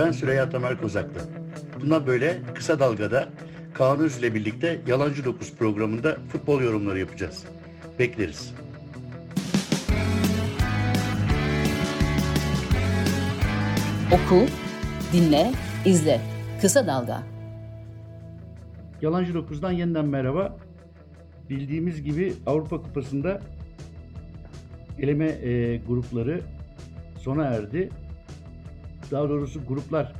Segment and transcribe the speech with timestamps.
[0.00, 1.20] Ben Süreyya Tamer Kozaklı.
[1.80, 3.28] Bundan böyle kısa dalgada
[3.74, 7.44] Kaan Öz ile birlikte Yalancı Dokuz programında futbol yorumları yapacağız.
[7.98, 8.54] Bekleriz.
[14.12, 14.46] Oku,
[15.12, 15.52] dinle,
[15.84, 16.20] izle.
[16.60, 17.22] Kısa Dalga.
[19.02, 20.56] Yalancı Dokuz'dan yeniden merhaba.
[21.50, 23.40] Bildiğimiz gibi Avrupa Kupası'nda
[24.98, 26.40] eleme e, grupları
[27.18, 27.90] sona erdi.
[29.10, 30.12] Daha doğrusu gruplar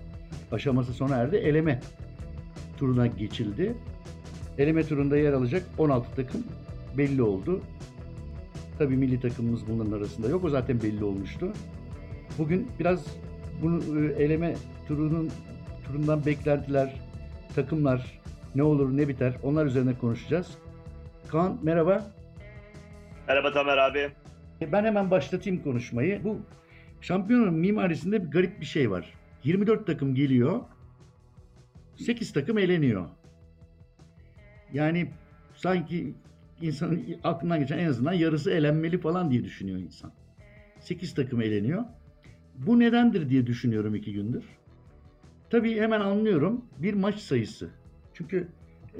[0.52, 1.36] aşaması sona erdi.
[1.36, 1.80] Eleme
[2.78, 3.74] turuna geçildi.
[4.58, 6.44] Eleme turunda yer alacak 16 takım
[6.98, 7.60] belli oldu.
[8.78, 10.44] Tabii milli takımımız bunların arasında yok.
[10.44, 11.52] O zaten belli olmuştu.
[12.38, 13.06] Bugün biraz
[13.62, 14.54] bunu e, eleme
[14.88, 15.30] turunun
[15.86, 17.00] turundan beklentiler,
[17.54, 18.20] takımlar
[18.54, 20.58] ne olur ne biter onlar üzerine konuşacağız.
[21.28, 22.06] Kaan merhaba.
[23.28, 24.10] Merhaba Tamer abi.
[24.72, 26.24] Ben hemen başlatayım konuşmayı.
[26.24, 26.38] Bu
[27.00, 29.14] şampiyonun mimarisinde bir garip bir şey var.
[29.44, 30.60] 24 takım geliyor.
[31.96, 33.08] 8 takım eleniyor.
[34.72, 35.10] Yani
[35.54, 36.14] sanki
[36.60, 40.12] insanın aklından geçen en azından yarısı elenmeli falan diye düşünüyor insan.
[40.80, 41.84] 8 takım eleniyor.
[42.58, 44.44] Bu nedendir diye düşünüyorum iki gündür.
[45.50, 46.64] Tabii hemen anlıyorum.
[46.78, 47.70] Bir maç sayısı.
[48.14, 48.48] Çünkü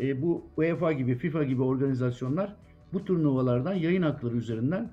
[0.00, 2.56] e, bu UEFA gibi, FIFA gibi organizasyonlar
[2.92, 4.90] bu turnuvalardan yayın hakları üzerinden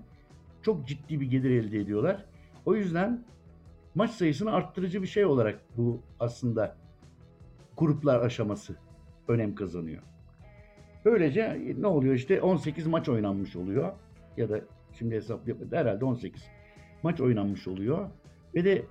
[0.61, 2.25] çok ciddi bir gelir elde ediyorlar.
[2.67, 3.23] O yüzden
[3.95, 6.75] maç sayısını arttırıcı bir şey olarak bu aslında
[7.77, 8.75] gruplar aşaması
[9.27, 10.03] önem kazanıyor.
[11.05, 13.91] Böylece ne oluyor işte 18 maç oynanmış oluyor
[14.37, 14.61] ya da
[14.93, 16.43] şimdi hesaplayamadım herhalde 18
[17.03, 18.09] maç oynanmış oluyor
[18.55, 18.85] ve de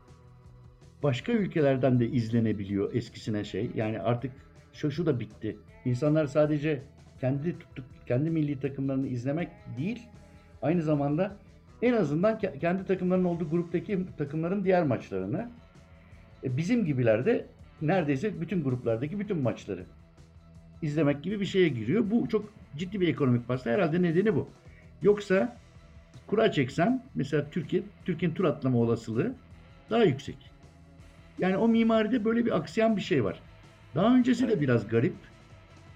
[1.03, 3.71] başka ülkelerden de izlenebiliyor eskisine şey.
[3.75, 4.33] Yani artık
[4.73, 5.59] şu şu da bitti.
[5.85, 6.83] İnsanlar sadece
[7.21, 10.09] kendi tuttuk kendi milli takımlarını izlemek değil,
[10.63, 11.37] aynı zamanda
[11.83, 15.51] en azından kendi takımlarının olduğu gruptaki takımların diğer maçlarını
[16.45, 17.47] e, bizim gibiler de
[17.83, 19.85] neredeyse bütün gruplardaki bütün maçları
[20.83, 22.11] izlemek gibi bir şeye giriyor.
[22.11, 23.71] Bu çok ciddi bir ekonomik pasta.
[23.71, 24.49] Herhalde nedeni bu.
[25.03, 25.57] Yoksa
[26.27, 29.35] kura çeksem mesela Türkiye Türkiye'nin tur atlama olasılığı
[29.91, 30.37] daha yüksek.
[31.39, 33.41] Yani o mimaride böyle bir aksayan bir şey var.
[33.95, 35.15] Daha öncesi de biraz garip.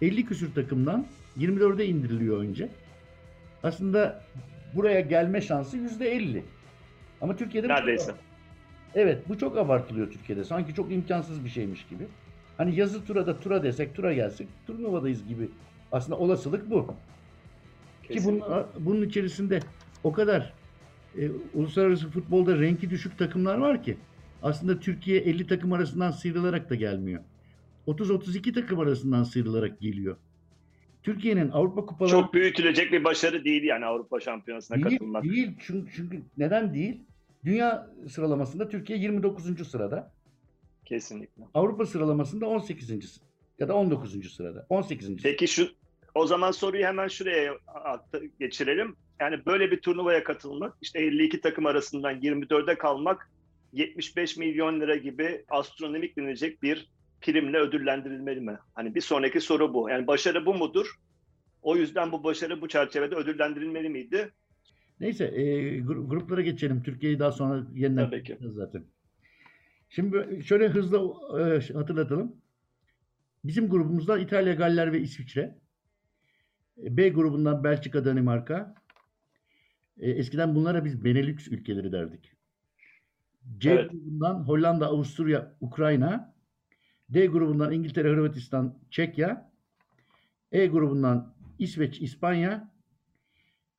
[0.03, 1.07] 50 küsür takımdan
[1.39, 2.69] 24'e indiriliyor önce.
[3.63, 4.23] Aslında
[4.75, 6.43] buraya gelme şansı %50.
[7.21, 8.13] Ama Türkiye'de Neredeyse.
[8.95, 10.45] Evet bu çok abartılıyor Türkiye'de.
[10.45, 12.07] Sanki çok imkansız bir şeymiş gibi.
[12.57, 15.49] Hani yazı tura da tura desek tura gelsek turnuvadayız gibi.
[15.93, 16.95] Aslında olasılık bu.
[18.03, 18.41] Kesinlikle.
[18.41, 19.61] Ki bunun, bunun içerisinde
[20.05, 20.53] o kadar
[21.19, 23.97] e, uluslararası futbolda renki düşük takımlar var ki
[24.43, 27.23] aslında Türkiye 50 takım arasından sıyrılarak da gelmiyor.
[27.87, 30.17] 30-32 takım arasından sıyrılarak geliyor.
[31.03, 35.25] Türkiye'nin Avrupa kupaları Çok büyütülecek bir başarı değil yani Avrupa Şampiyonası'na değil, katılmak.
[35.25, 35.53] değil.
[35.61, 37.01] Çünkü, çünkü neden değil?
[37.45, 39.69] Dünya sıralamasında Türkiye 29.
[39.69, 40.13] sırada.
[40.85, 41.43] Kesinlikle.
[41.55, 43.21] Avrupa sıralamasında 18.
[43.59, 44.33] ya da 19.
[44.33, 44.67] sırada.
[44.69, 45.23] 18.
[45.23, 45.69] Peki şu
[46.15, 47.57] o zaman soruyu hemen şuraya
[48.39, 48.97] geçirelim.
[49.21, 53.31] Yani böyle bir turnuvaya katılmak, işte 52 takım arasından 24'e kalmak
[53.73, 56.89] 75 milyon lira gibi astronomik denilecek bir
[57.21, 58.59] primle ödüllendirilmeli mi?
[58.75, 59.91] Hani bir sonraki soru bu.
[59.91, 60.95] Yani başarı bu mudur?
[61.63, 64.31] O yüzden bu başarı bu çerçevede ödüllendirilmeli miydi?
[65.01, 65.43] Neyse e,
[65.79, 66.83] gru- gruplara geçelim.
[66.83, 68.39] Türkiye'yi daha sonra yeniden Tabii ki.
[68.41, 68.85] zaten.
[69.89, 70.99] Şimdi şöyle hızlı
[71.41, 72.37] e, hatırlatalım.
[73.45, 75.59] Bizim grubumuzda İtalya, Galler ve İsviçre.
[76.83, 78.75] E, B grubundan Belçika, Danimarka.
[79.99, 82.33] E, eskiden bunlara biz Benelux ülkeleri derdik.
[83.59, 83.91] C Evet.
[83.91, 86.35] grubundan Hollanda, Avusturya, Ukrayna.
[87.11, 89.51] D grubundan İngiltere, Hırvatistan, Çekya.
[90.53, 92.71] E grubundan İsveç, İspanya.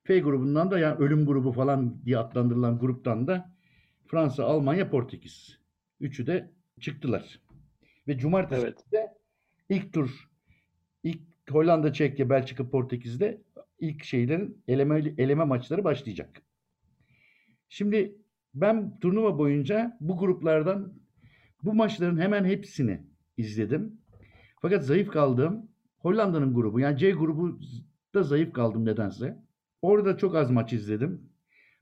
[0.04, 3.52] F grubundan da yani ölüm grubu falan diye adlandırılan gruptan da
[4.06, 5.58] Fransa, Almanya, Portekiz.
[6.00, 6.50] Üçü de
[6.80, 7.40] çıktılar.
[8.08, 8.92] Ve cumartesi Evet.
[8.92, 9.14] de
[9.68, 10.28] ilk tur
[11.02, 11.20] ilk
[11.50, 13.42] Hollanda, Çekya, Belçika, Portekiz'de
[13.78, 16.42] ilk şeylerin eleme, eleme maçları başlayacak.
[17.68, 18.16] Şimdi
[18.54, 20.94] ben turnuva boyunca bu gruplardan
[21.62, 24.00] bu maçların hemen hepsini izledim.
[24.62, 25.68] Fakat zayıf kaldığım
[25.98, 27.60] Hollanda'nın grubu yani C grubu
[28.14, 29.42] da zayıf kaldım nedense.
[29.82, 31.30] Orada çok az maç izledim.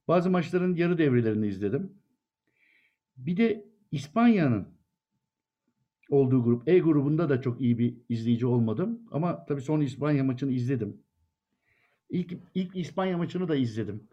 [0.09, 1.93] Bazı maçların yarı devrelerini izledim.
[3.17, 4.69] Bir de İspanya'nın
[6.11, 9.01] olduğu grup E grubunda da çok iyi bir izleyici olmadım.
[9.11, 11.03] Ama tabii son İspanya maçını izledim.
[12.11, 14.09] İlk, ilk İspanya maçını da izledim.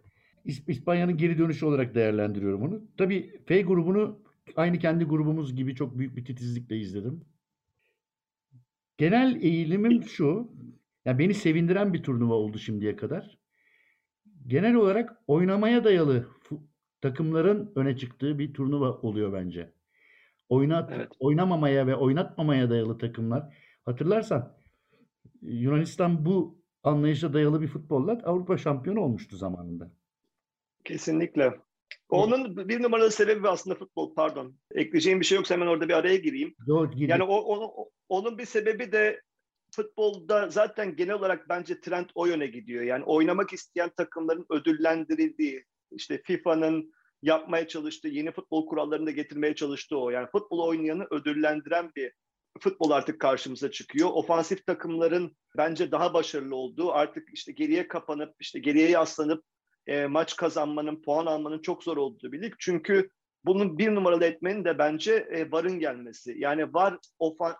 [0.46, 2.82] İs- İspanya'nın geri dönüşü olarak değerlendiriyorum onu.
[2.98, 4.20] Tabii F grubunu
[4.56, 7.26] aynı kendi grubumuz gibi çok büyük bir titizlikle izledim.
[8.98, 10.52] Genel eğilimim şu.
[11.06, 13.38] Ya beni sevindiren bir turnuva oldu şimdiye kadar.
[14.48, 16.28] Genel olarak oynamaya dayalı
[17.02, 19.74] takımların öne çıktığı bir turnuva oluyor bence.
[20.50, 21.12] Oynat, Evet.
[21.20, 23.58] oynamamaya ve oynatmamaya dayalı takımlar.
[23.86, 24.58] Hatırlarsan
[25.42, 29.92] Yunanistan bu anlayışa dayalı bir futbolla Avrupa şampiyonu olmuştu zamanında.
[30.84, 31.60] Kesinlikle.
[32.10, 34.56] Onun bir numaralı sebebi aslında futbol pardon.
[34.72, 36.56] Ekleyeceğim bir şey yoksa hemen orada bir araya gireyim.
[36.68, 37.12] Girdi.
[37.12, 39.22] Yani o, onu- onun bir sebebi de
[39.76, 42.84] futbolda zaten genel olarak bence trend o yöne gidiyor.
[42.84, 49.98] Yani oynamak isteyen takımların ödüllendirildiği, işte FIFA'nın yapmaya çalıştığı, yeni futbol kurallarını da getirmeye çalıştığı
[49.98, 50.10] o.
[50.10, 52.12] Yani futbol oynayanı ödüllendiren bir
[52.60, 54.10] futbol artık karşımıza çıkıyor.
[54.14, 59.44] Ofansif takımların bence daha başarılı olduğu, artık işte geriye kapanıp, işte geriye yaslanıp
[59.88, 62.54] e, maç kazanmanın, puan almanın çok zor olduğu bir lig.
[62.60, 63.10] Çünkü
[63.46, 66.36] bunun bir numaralı etmenin de bence e, VAR'ın gelmesi.
[66.38, 66.98] Yani VAR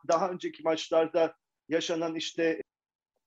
[0.08, 1.34] daha önceki maçlarda
[1.70, 2.62] yaşanan işte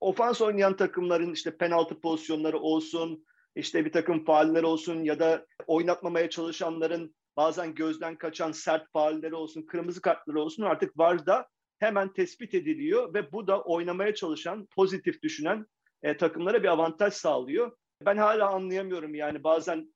[0.01, 3.25] ofans oynayan takımların işte penaltı pozisyonları olsun,
[3.57, 9.63] işte bir takım fauller olsun ya da oynatmamaya çalışanların bazen gözden kaçan sert faulleri olsun,
[9.63, 11.49] kırmızı kartları olsun artık VAR'da
[11.79, 15.67] hemen tespit ediliyor ve bu da oynamaya çalışan, pozitif düşünen
[16.03, 17.77] e, takımlara bir avantaj sağlıyor.
[18.07, 19.95] Ben hala anlayamıyorum yani bazen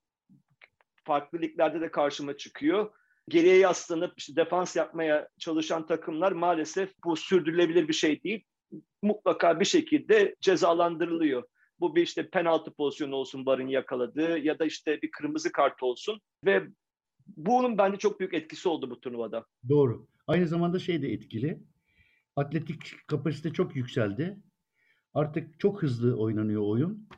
[1.04, 2.92] farklı liglerde de karşıma çıkıyor.
[3.28, 8.44] Geriye yaslanıp işte defans yapmaya çalışan takımlar maalesef bu sürdürülebilir bir şey değil.
[9.02, 11.42] Mutlaka bir şekilde cezalandırılıyor.
[11.80, 16.20] Bu bir işte penaltı pozisyonu olsun Barın yakaladığı ya da işte bir kırmızı kart olsun
[16.44, 16.62] ve
[17.36, 19.46] bunun bence çok büyük etkisi oldu bu turnuvada.
[19.68, 20.06] Doğru.
[20.26, 21.58] Aynı zamanda şey de etkili.
[22.36, 24.38] Atletik kapasite çok yükseldi.
[25.14, 27.08] Artık çok hızlı oynanıyor oyun.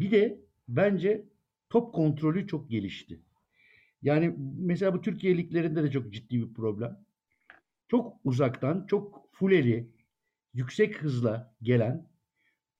[0.00, 1.24] Bir de bence
[1.70, 3.20] top kontrolü çok gelişti.
[4.02, 6.98] Yani mesela bu Türkiye liglerinde de çok ciddi bir problem.
[7.88, 9.90] Çok uzaktan, çok fuleli,
[10.54, 12.08] yüksek hızla gelen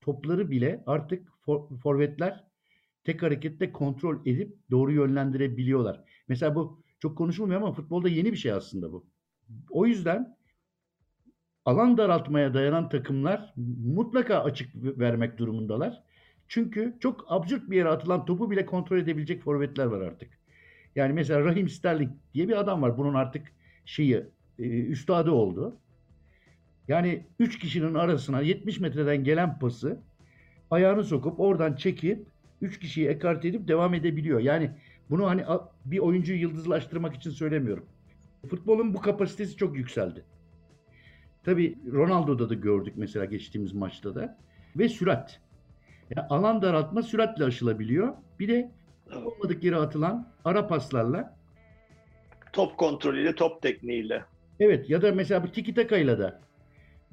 [0.00, 2.44] topları bile artık for- forvetler
[3.04, 6.04] tek harekette kontrol edip doğru yönlendirebiliyorlar.
[6.28, 9.06] Mesela bu çok konuşulmuyor ama futbolda yeni bir şey aslında bu.
[9.70, 10.36] O yüzden
[11.64, 13.52] alan daraltmaya dayanan takımlar
[13.84, 16.02] mutlaka açık vermek durumundalar.
[16.48, 20.30] Çünkü çok absürt bir yere atılan topu bile kontrol edebilecek forvetler var artık.
[20.96, 22.98] Yani mesela Raheem Sterling diye bir adam var.
[22.98, 23.52] Bunun artık
[23.84, 24.24] şeyi
[24.58, 25.76] e, üstadı oldu.
[26.88, 30.00] Yani 3 kişinin arasına 70 metreden gelen pası
[30.70, 32.26] ayağını sokup oradan çekip
[32.60, 34.40] 3 kişiyi ekart edip devam edebiliyor.
[34.40, 34.70] Yani
[35.10, 35.44] bunu hani
[35.84, 37.86] bir oyuncuyu yıldızlaştırmak için söylemiyorum.
[38.50, 40.24] Futbolun bu kapasitesi çok yükseldi.
[41.44, 44.38] Tabii Ronaldo'da da gördük mesela geçtiğimiz maçta da.
[44.76, 45.40] Ve sürat.
[46.16, 48.14] Yani alan daraltma süratle aşılabiliyor.
[48.38, 48.70] Bir de
[49.24, 51.38] olmadık yere atılan ara paslarla
[52.52, 54.24] Top kontrolüyle, top tekniğiyle.
[54.60, 56.40] Evet ya da mesela bu tiki takayla da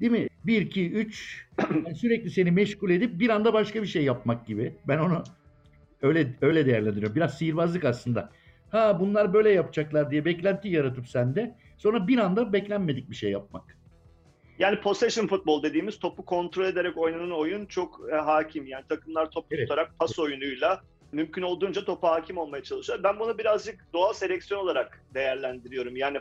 [0.00, 0.28] değil mi?
[0.44, 4.74] 1 2 3 yani sürekli seni meşgul edip bir anda başka bir şey yapmak gibi.
[4.88, 5.22] Ben onu
[6.02, 7.16] öyle öyle değerlendiriyorum.
[7.16, 8.30] Biraz sihirbazlık aslında.
[8.70, 13.75] Ha bunlar böyle yapacaklar diye beklenti yaratıp sende sonra bir anda beklenmedik bir şey yapmak.
[14.58, 18.66] Yani possession futbol dediğimiz topu kontrol ederek oynanan oyun çok e, hakim.
[18.66, 19.68] Yani takımlar topu Evet.
[19.68, 20.80] tutarak pas oyunuyla
[21.12, 23.02] mümkün olduğunca topa hakim olmaya çalışıyor.
[23.02, 25.96] Ben bunu birazcık doğal seleksiyon olarak değerlendiriyorum.
[25.96, 26.18] Yani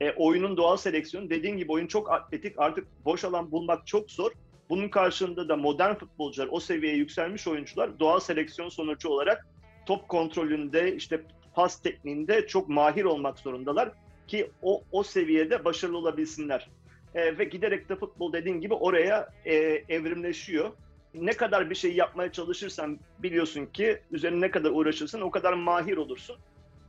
[0.00, 4.30] e, oyunun doğal seleksiyonu dediğin gibi oyun çok atletik artık boş alan bulmak çok zor.
[4.68, 9.46] Bunun karşılığında da modern futbolcular o seviyeye yükselmiş oyuncular doğal seleksiyon sonucu olarak
[9.86, 11.22] top kontrolünde işte
[11.54, 13.92] pas tekniğinde çok mahir olmak zorundalar
[14.28, 16.68] ki o o seviyede başarılı olabilsinler.
[17.14, 19.54] E, ve giderek de futbol dediğin gibi oraya e,
[19.88, 20.70] evrimleşiyor.
[21.14, 25.96] Ne kadar bir şey yapmaya çalışırsan biliyorsun ki üzerine ne kadar uğraşırsan o kadar mahir
[25.96, 26.36] olursun.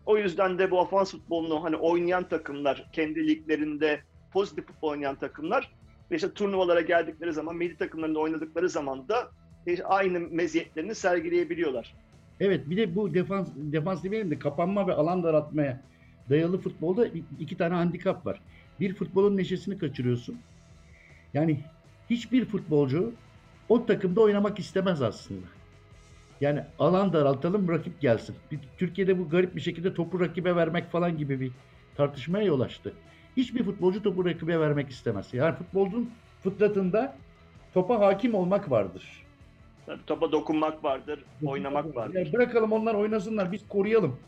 [0.06, 4.02] O yüzden de bu ofans futbolunu hani oynayan takımlar, kendi liglerinde
[4.34, 5.72] pozitif futbol oynayan takımlar
[6.12, 9.32] ve işte turnuvalara geldikleri zaman, milli takımlarında oynadıkları zaman da
[9.68, 11.96] e, aynı meziyetlerini sergileyebiliyorlar.
[12.40, 15.82] Evet bir de bu defans defans demeyelim de kapanma ve alan daraltmaya
[16.30, 17.08] dayalı futbolda
[17.40, 18.42] iki tane handikap var.
[18.82, 20.40] Bir futbolun neşesini kaçırıyorsun.
[21.34, 21.60] Yani
[22.10, 23.14] hiçbir futbolcu
[23.70, 25.48] o takımda oynamak istemez aslında.
[26.42, 28.36] Yani alan daraltalım rakip gelsin.
[28.52, 31.52] Bir- Türkiye'de bu garip bir şekilde topu rakibe vermek falan gibi bir
[31.98, 32.94] tartışmaya yol açtı.
[33.38, 35.34] Hiçbir futbolcu topu rakibe vermek istemez.
[35.34, 36.10] Yani futbolcunun
[36.44, 37.18] fıtratında
[37.74, 39.24] topa hakim olmak vardır.
[39.86, 42.16] Tabii topa dokunmak vardır, oynamak vardır.
[42.16, 44.20] Yani bırakalım onlar oynasınlar biz koruyalım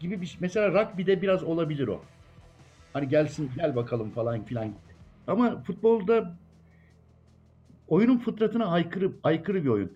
[0.00, 0.38] gibi bir şey.
[0.40, 2.02] Mesela rugby'de biraz olabilir o.
[2.92, 4.72] Hani gelsin gel bakalım falan filan.
[5.26, 6.38] Ama futbolda
[7.88, 9.92] oyunun fıtratına aykırı aykırı bir oyun.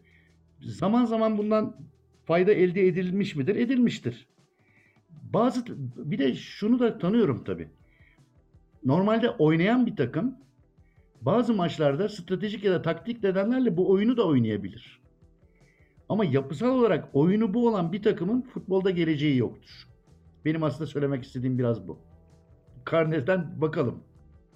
[0.61, 1.77] Zaman zaman bundan
[2.25, 3.57] fayda elde edilmiş midir?
[3.57, 4.27] Edilmiştir.
[5.11, 5.65] Bazı
[5.97, 7.69] bir de şunu da tanıyorum tabii.
[8.85, 10.35] Normalde oynayan bir takım
[11.23, 15.01] bazı maçlarda stratejik ya da taktik nedenlerle bu oyunu da oynayabilir.
[16.09, 19.89] Ama yapısal olarak oyunu bu olan bir takımın futbolda geleceği yoktur.
[20.45, 21.99] Benim aslında söylemek istediğim biraz bu.
[22.85, 24.03] Karneden bakalım.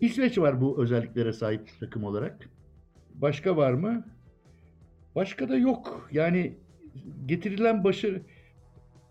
[0.01, 2.49] İsveç var bu özelliklere sahip takım olarak.
[3.15, 4.07] Başka var mı?
[5.15, 6.09] Başka da yok.
[6.13, 6.57] Yani
[7.27, 8.23] getirilen başarı...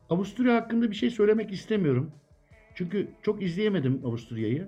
[0.09, 2.12] Avusturya hakkında bir şey söylemek istemiyorum.
[2.75, 4.67] Çünkü çok izleyemedim Avusturya'yı.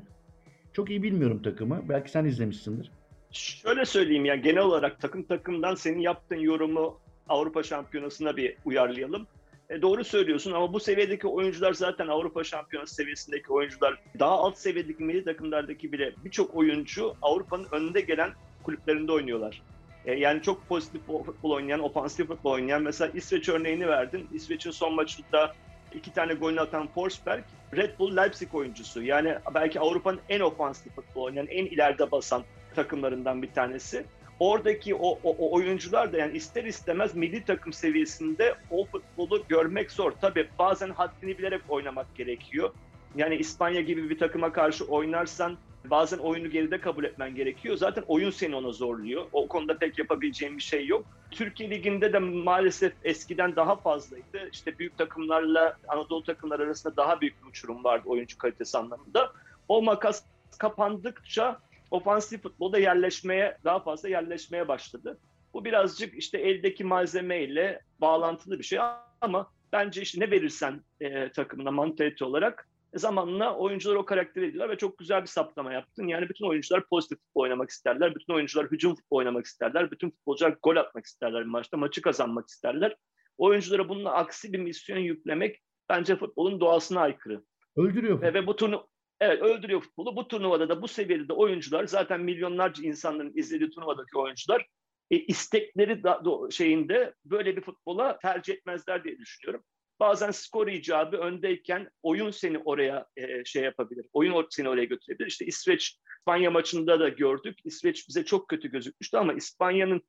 [0.74, 1.90] Çok iyi bilmiyorum takımı.
[1.90, 2.92] Belki sen izlemişsindir.
[3.32, 9.28] Şöyle söyleyeyim ya genel olarak takım takımdan senin yaptığın yorumu Avrupa Şampiyonası'na bir uyarlayalım.
[9.70, 14.00] E, doğru söylüyorsun ama bu seviyedeki oyuncular zaten Avrupa Şampiyonası seviyesindeki oyuncular.
[14.20, 18.32] Daha alt seviyedeki milli takımlardaki bile birçok oyuncu Avrupa'nın önünde gelen
[18.64, 19.62] kulüplerinde oynuyorlar.
[20.06, 22.82] E, yani çok pozitif futbol oynayan, ofansif futbol oynayan.
[22.82, 24.28] Mesela İsveç örneğini verdin.
[24.34, 25.54] İsveç'in son maçında
[25.94, 27.44] iki tane golünü atan Forsberg,
[27.76, 29.04] Red Bull Leipzig oyuncusu.
[29.04, 32.44] Yani belki Avrupa'nın en ofansif futbol oynayan, en ileride basan
[32.76, 34.06] takımlarından bir tanesi.
[34.40, 39.92] Oradaki o, o, o oyuncular da yani ister istemez milli takım seviyesinde o futbolu görmek
[39.92, 40.12] zor.
[40.22, 42.74] Tabii bazen haddini bilerek oynamak gerekiyor.
[43.16, 47.78] Yani İspanya gibi bir takıma karşı oynarsan bazen oyunu geride kabul etmen gerekiyor.
[47.78, 49.26] Zaten oyun seni ona zorluyor.
[49.32, 51.06] O konuda pek yapabileceğim bir şey yok.
[51.32, 54.50] Türkiye Ligi'nde de maalesef eskiden daha fazlaydı.
[54.52, 59.34] İşte büyük takımlarla Anadolu takımları arasında daha büyük bir uçurum vardı oyuncu kalitesi anlamında.
[59.68, 60.24] O makas
[60.58, 61.60] kapandıkça
[61.92, 65.20] ofansif futbolda yerleşmeye, daha fazla yerleşmeye başladı.
[65.54, 68.80] Bu birazcık işte eldeki malzemeyle bağlantılı bir şey
[69.22, 74.78] ama bence işte ne verirsen e, takımına mantalite olarak zamanla oyuncular o karakteri ediyorlar ve
[74.78, 76.08] çok güzel bir saptama yaptın.
[76.08, 78.16] Yani bütün oyuncular pozitif futbol oynamak isterler.
[78.16, 79.92] Bütün oyuncular hücum futbol oynamak isterler.
[79.92, 81.78] Bütün futbolcular gol atmak isterler bir maçta.
[81.78, 82.96] Maçı kazanmak isterler.
[83.38, 87.44] Oyunculara bununla aksi bir misyon yüklemek bence futbolun doğasına aykırı.
[87.78, 88.22] Öldürüyor.
[88.22, 88.88] Ve, ve bu turnu
[89.20, 90.16] Evet öldürüyor futbolu.
[90.16, 94.66] Bu turnuvada da bu seviyede de oyuncular zaten milyonlarca insanların izlediği turnuvadaki oyuncular
[95.12, 99.66] e, istekleri da, do, şeyinde böyle bir futbola tercih etmezler diye düşünüyorum.
[100.00, 104.06] Bazen skor icabı öndeyken oyun seni oraya e, şey yapabilir.
[104.14, 105.28] Oyun seni oraya götürebilir.
[105.28, 107.60] İşte İsveç İspanya maçında da gördük.
[107.64, 110.02] İsveç bize çok kötü gözükmüştü ama İspanya'nın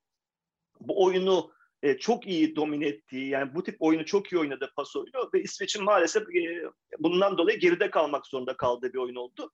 [0.81, 4.97] bu oyunu e, çok iyi domine ettiği yani bu tip oyunu çok iyi oynadı pas
[4.97, 6.63] oyunu ve İsveç'in maalesef e,
[6.99, 9.53] bundan dolayı geride kalmak zorunda kaldığı bir oyun oldu.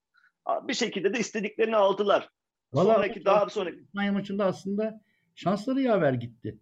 [0.63, 2.29] Bir şekilde de istediklerini aldılar.
[2.73, 5.01] Vallahi sonraki daha sonraki İspanya maçında aslında
[5.35, 6.59] şansları yaver gitti.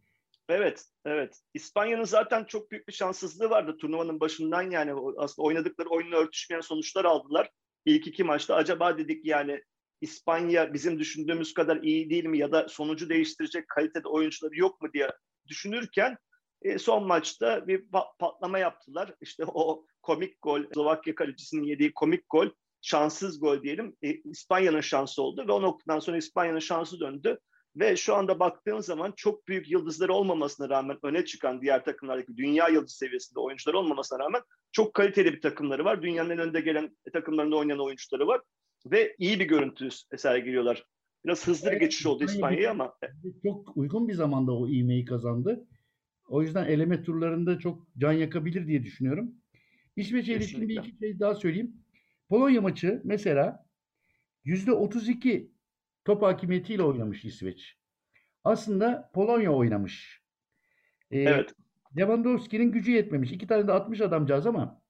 [0.48, 1.40] Evet, evet.
[1.54, 7.04] İspanya'nın zaten çok büyük bir şanssızlığı vardı turnuvanın başından yani aslında oynadıkları oyunla örtüşmeyen sonuçlar
[7.04, 7.50] aldılar.
[7.84, 9.62] İlk iki maçta acaba dedik yani
[10.00, 14.88] İspanya bizim düşündüğümüz kadar iyi değil mi ya da sonucu değiştirecek kalitede oyuncuları yok mu
[14.92, 15.10] diye
[15.48, 16.16] düşünürken
[16.62, 17.84] e, son maçta bir
[18.18, 19.14] patlama yaptılar.
[19.20, 22.48] İşte o komik gol, Slovakya kalecisinin yediği komik gol,
[22.80, 23.96] şanssız gol diyelim.
[24.02, 27.38] E, İspanya'nın şansı oldu ve o noktadan sonra İspanya'nın şansı döndü.
[27.76, 32.68] Ve şu anda baktığın zaman çok büyük yıldızları olmamasına rağmen öne çıkan diğer takımlardaki dünya
[32.68, 36.02] yıldız seviyesinde oyuncular olmamasına rağmen çok kaliteli bir takımları var.
[36.02, 38.40] Dünyanın en önde gelen takımlarında oynayan oyuncuları var.
[38.86, 40.84] Ve iyi bir görüntü sergiliyorlar.
[41.24, 42.98] Biraz hızlı bir geçiş oldu İspanya'ya ama.
[43.42, 45.66] Çok uygun bir zamanda o ivmeyi kazandı.
[46.28, 49.34] O yüzden eleme turlarında çok can yakabilir diye düşünüyorum.
[49.96, 51.76] İsveç'e ilişkin bir iki şey daha söyleyeyim.
[52.28, 53.66] Polonya maçı mesela
[54.44, 55.50] %32
[56.04, 57.78] top hakimiyetiyle oynamış İsveç.
[58.44, 60.22] Aslında Polonya oynamış.
[61.10, 61.54] Ee, evet.
[61.98, 63.32] Lewandowski'nin gücü yetmemiş.
[63.32, 64.82] İki tane de atmış adamcağız ama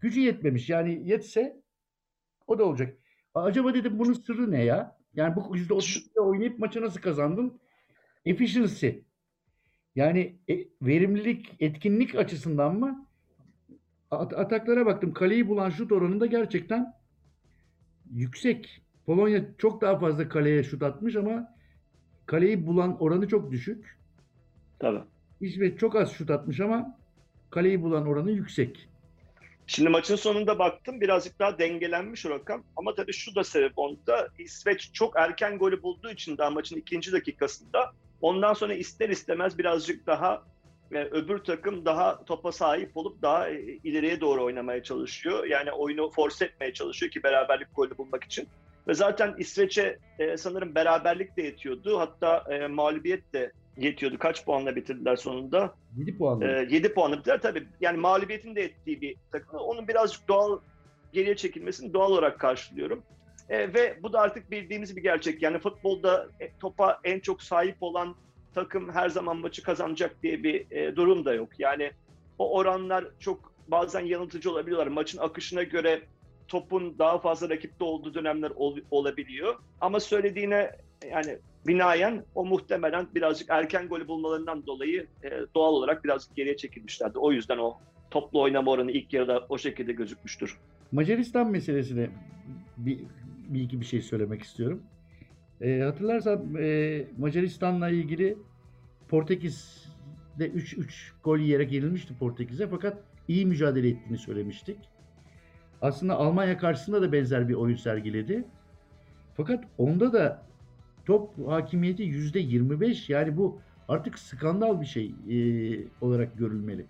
[0.00, 0.68] gücü yetmemiş.
[0.68, 1.62] Yani yetse
[2.46, 2.98] o da olacak.
[3.34, 4.99] Acaba dedim bunun sırrı ne ya?
[5.14, 7.60] Yani bu %30'da oynayıp maçı nasıl kazandın?
[8.24, 8.88] Efficiency.
[9.96, 13.06] Yani e, verimlilik, etkinlik açısından mı?
[14.10, 15.12] At- ataklara baktım.
[15.12, 16.94] Kaleyi bulan şut oranında gerçekten
[18.10, 18.82] yüksek.
[19.06, 21.54] Polonya çok daha fazla kaleye şut atmış ama
[22.26, 23.98] kaleyi bulan oranı çok düşük.
[24.78, 25.00] Tabii.
[25.40, 26.98] İsveç çok az şut atmış ama
[27.50, 28.89] kaleyi bulan oranı yüksek.
[29.72, 32.64] Şimdi maçın sonunda baktım birazcık daha dengelenmiş o rakam.
[32.76, 34.28] Ama tabii şu da sebep onda.
[34.38, 40.06] İsveç çok erken golü bulduğu için daha maçın ikinci dakikasında ondan sonra ister istemez birazcık
[40.06, 40.42] daha
[40.90, 45.44] yani e, öbür takım daha topa sahip olup daha e, ileriye doğru oynamaya çalışıyor.
[45.44, 48.48] Yani oyunu force etmeye çalışıyor ki beraberlik golü bulmak için.
[48.88, 51.98] Ve zaten İsveç'e e, sanırım beraberlik de yetiyordu.
[51.98, 54.18] Hatta e, mağlubiyet de yetiyordu.
[54.18, 55.74] Kaç puanla bitirdiler sonunda?
[55.96, 56.62] 7 puanla.
[56.62, 57.42] Ee, 7 puanla bitirdiler.
[57.42, 59.58] Tabii yani mağlubiyetin de ettiği bir takım.
[59.58, 60.60] Onun birazcık doğal
[61.12, 63.02] geriye çekilmesini doğal olarak karşılıyorum.
[63.48, 65.42] E, ve bu da artık bildiğimiz bir gerçek.
[65.42, 68.14] Yani futbolda e, topa en çok sahip olan
[68.54, 71.48] takım her zaman maçı kazanacak diye bir e, durum da yok.
[71.58, 71.92] Yani
[72.38, 74.86] o oranlar çok bazen yanıltıcı olabiliyorlar.
[74.86, 76.02] Maçın akışına göre
[76.48, 79.54] topun daha fazla rakipte olduğu dönemler ol, olabiliyor.
[79.80, 80.76] Ama söylediğine
[81.10, 87.18] yani binaen o muhtemelen birazcık erken golü bulmalarından dolayı e, doğal olarak birazcık geriye çekilmişlerdi.
[87.18, 87.78] O yüzden o
[88.10, 90.58] toplu oynama oranı ilk yarıda o şekilde gözükmüştür.
[90.92, 92.10] Macaristan meselesine
[92.76, 92.98] bir,
[93.48, 94.82] bir iki bir şey söylemek istiyorum.
[95.60, 98.38] E, hatırlarsan e, Macaristan'la ilgili
[99.08, 104.78] Portekiz'de 3-3 gol yiyerek yenilmişti Portekiz'e fakat iyi mücadele ettiğini söylemiştik.
[105.82, 108.44] Aslında Almanya karşısında da benzer bir oyun sergiledi.
[109.36, 110.49] Fakat onda da
[111.10, 115.36] top hakimiyeti yüzde 25 yani bu artık skandal bir şey e,
[116.00, 116.84] olarak görülmeli.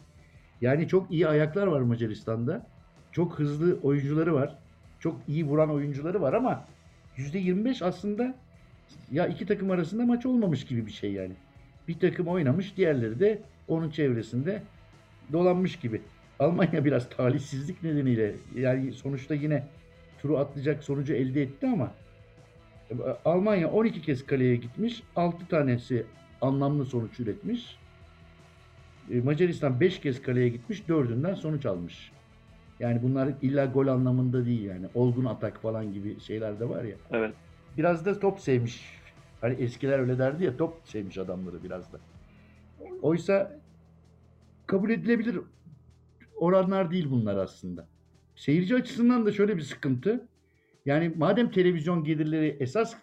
[0.60, 2.66] Yani çok iyi ayaklar var Macaristan'da.
[3.12, 4.58] Çok hızlı oyuncuları var.
[4.98, 6.64] Çok iyi vuran oyuncuları var ama
[7.16, 8.34] yüzde 25 aslında
[9.12, 11.32] ya iki takım arasında maç olmamış gibi bir şey yani.
[11.88, 14.62] Bir takım oynamış, diğerleri de onun çevresinde
[15.32, 16.02] dolanmış gibi.
[16.38, 19.66] Almanya biraz talihsizlik nedeniyle yani sonuçta yine
[20.22, 21.92] turu atlayacak sonucu elde etti ama
[23.24, 25.02] Almanya 12 kez kaleye gitmiş.
[25.16, 26.06] 6 tanesi
[26.40, 27.78] anlamlı sonuç üretmiş.
[29.10, 30.82] E, Macaristan 5 kez kaleye gitmiş.
[30.88, 32.12] 4'ünden sonuç almış.
[32.80, 34.86] Yani bunlar illa gol anlamında değil yani.
[34.94, 36.96] Olgun atak falan gibi şeyler de var ya.
[37.10, 37.34] Evet.
[37.78, 39.00] Biraz da top sevmiş.
[39.40, 41.98] Hani eskiler öyle derdi ya top sevmiş adamları biraz da.
[43.02, 43.60] Oysa
[44.66, 45.40] kabul edilebilir
[46.36, 47.86] oranlar değil bunlar aslında.
[48.36, 50.28] Seyirci açısından da şöyle bir sıkıntı.
[50.86, 52.94] Yani madem televizyon gelirleri esas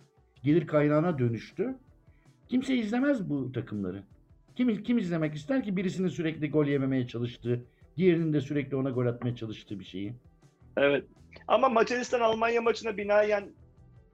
[0.44, 1.76] gelir kaynağına dönüştü.
[2.50, 4.04] Kimse izlemez bu takımları.
[4.56, 7.64] Kim, kim izlemek ister ki birisinin sürekli gol yememeye çalıştığı,
[7.98, 10.14] diğerinin de sürekli ona gol atmaya çalıştığı bir şeyi.
[10.78, 11.06] Evet.
[11.48, 13.44] Ama Macaristan-Almanya maçına binaen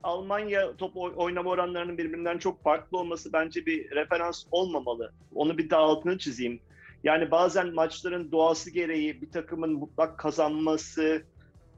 [0.03, 5.13] Almanya top oynama oranlarının birbirinden çok farklı olması bence bir referans olmamalı.
[5.36, 6.60] Onu bir daha altını çizeyim.
[7.03, 11.24] Yani bazen maçların doğası gereği bir takımın mutlak kazanması,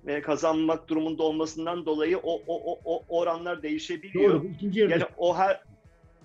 [0.05, 4.33] ve kazanmak durumunda olmasından dolayı o, o, o, o oranlar değişebiliyor.
[4.33, 4.47] Doğru.
[4.47, 4.93] İkinci yarıda.
[4.93, 5.61] Yani o her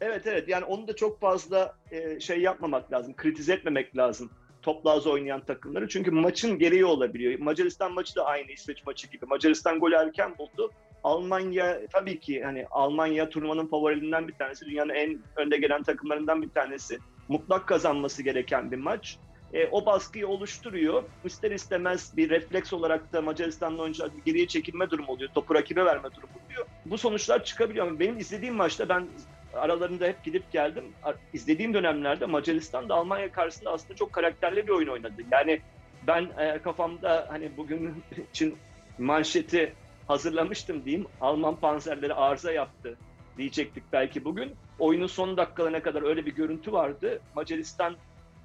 [0.03, 4.31] Evet evet yani onu da çok fazla e, şey yapmamak lazım, kritize etmemek lazım
[4.63, 5.89] topla az oynayan takımları.
[5.89, 7.39] Çünkü maçın gereği olabiliyor.
[7.39, 9.27] Macaristan maçı da aynı İsveç maçı gibi.
[9.27, 10.71] Macaristan gol erken buldu.
[11.05, 14.67] Almanya tabii ki hani Almanya turnuvanın favorilerinden bir tanesi.
[14.67, 16.99] Dünyanın en önde gelen takımlarından bir tanesi.
[17.29, 19.19] Mutlak kazanması gereken bir maç.
[19.53, 21.03] E, o baskıyı oluşturuyor.
[21.25, 25.31] İster istemez bir refleks olarak da Macaristan'ın oyuncular geriye çekilme durumu oluyor.
[25.35, 26.67] Topu rakibe verme durumu oluyor.
[26.87, 27.87] Bu sonuçlar çıkabiliyor.
[27.87, 29.09] Ama benim izlediğim maçta ben
[29.55, 30.85] aralarında hep gidip geldim.
[31.33, 35.23] İzlediğim dönemlerde Macaristan da Almanya karşısında aslında çok karakterli bir oyun oynadı.
[35.33, 35.61] Yani
[36.07, 38.57] ben e, kafamda hani bugün için
[38.99, 39.75] manşeti
[40.09, 41.07] hazırlamıştım diyeyim.
[41.21, 42.97] Alman panzerleri arıza yaptı
[43.39, 44.53] diyecektik belki bugün.
[44.79, 47.21] Oyunun son dakikalarına kadar öyle bir görüntü vardı.
[47.35, 47.97] Macaristan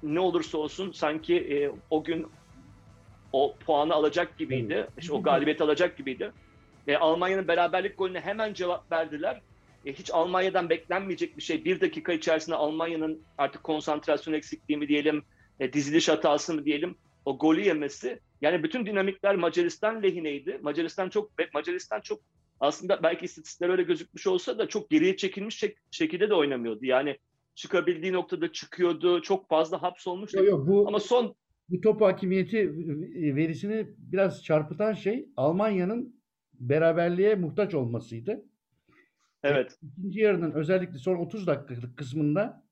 [0.02, 2.26] ne olursa olsun sanki e, o gün
[3.32, 4.86] o puanı alacak gibiydi.
[4.98, 6.32] İşte o galibiyet alacak gibiydi.
[6.86, 9.40] E, Almanya'nın beraberlik golüne hemen cevap verdiler.
[9.86, 11.64] E, hiç Almanya'dan beklenmeyecek bir şey.
[11.64, 15.22] Bir dakika içerisinde Almanya'nın artık konsantrasyon eksikliği mi diyelim,
[15.60, 18.20] e, diziliş hatası mı diyelim, o golü yemesi.
[18.40, 20.58] Yani bütün dinamikler Macaristan lehineydi.
[20.62, 22.20] Macaristan çok Macaristan çok
[22.60, 26.84] aslında belki istatistikler öyle gözükmüş olsa da çok geriye çekilmiş şek- şekilde de oynamıyordu.
[26.84, 27.18] Yani
[27.56, 29.22] çıkabildiği noktada çıkıyordu.
[29.22, 30.38] Çok fazla hapsolmuştu.
[30.38, 31.34] Yok, yok, bu, Ama son
[31.68, 32.72] bu top hakimiyeti
[33.36, 36.20] verisini biraz çarpıtan şey Almanya'nın
[36.54, 38.44] beraberliğe muhtaç olmasıydı.
[39.42, 39.78] Evet.
[39.82, 42.66] İkinci yarının özellikle son 30 dakikalık kısmında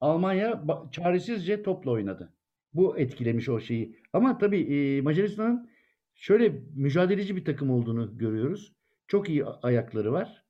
[0.00, 2.32] Almanya çaresizce topla oynadı.
[2.74, 3.96] Bu etkilemiş o şeyi.
[4.12, 5.70] Ama tabii e, Macaristan'ın
[6.14, 8.72] şöyle mücadeleci bir takım olduğunu görüyoruz.
[9.06, 10.44] Çok iyi ayakları var.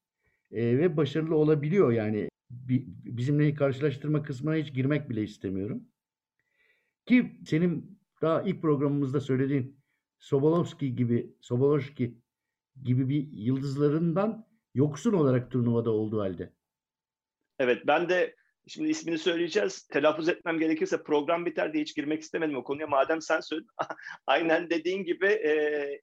[0.50, 5.84] E, ve başarılı olabiliyor yani bizimle karşılaştırma kısmına hiç girmek bile istemiyorum.
[7.06, 9.80] Ki senin daha ilk programımızda söylediğin
[10.18, 12.18] Sobolovski gibi, Sobolovski
[12.82, 16.52] gibi bir yıldızlarından yoksun olarak turnuvada olduğu halde.
[17.58, 19.86] Evet ben de şimdi ismini söyleyeceğiz.
[19.86, 22.86] Telaffuz etmem gerekirse program biter diye hiç girmek istemedim o konuya.
[22.86, 23.70] Madem sen söyledin.
[24.26, 25.50] Aynen dediğin gibi e,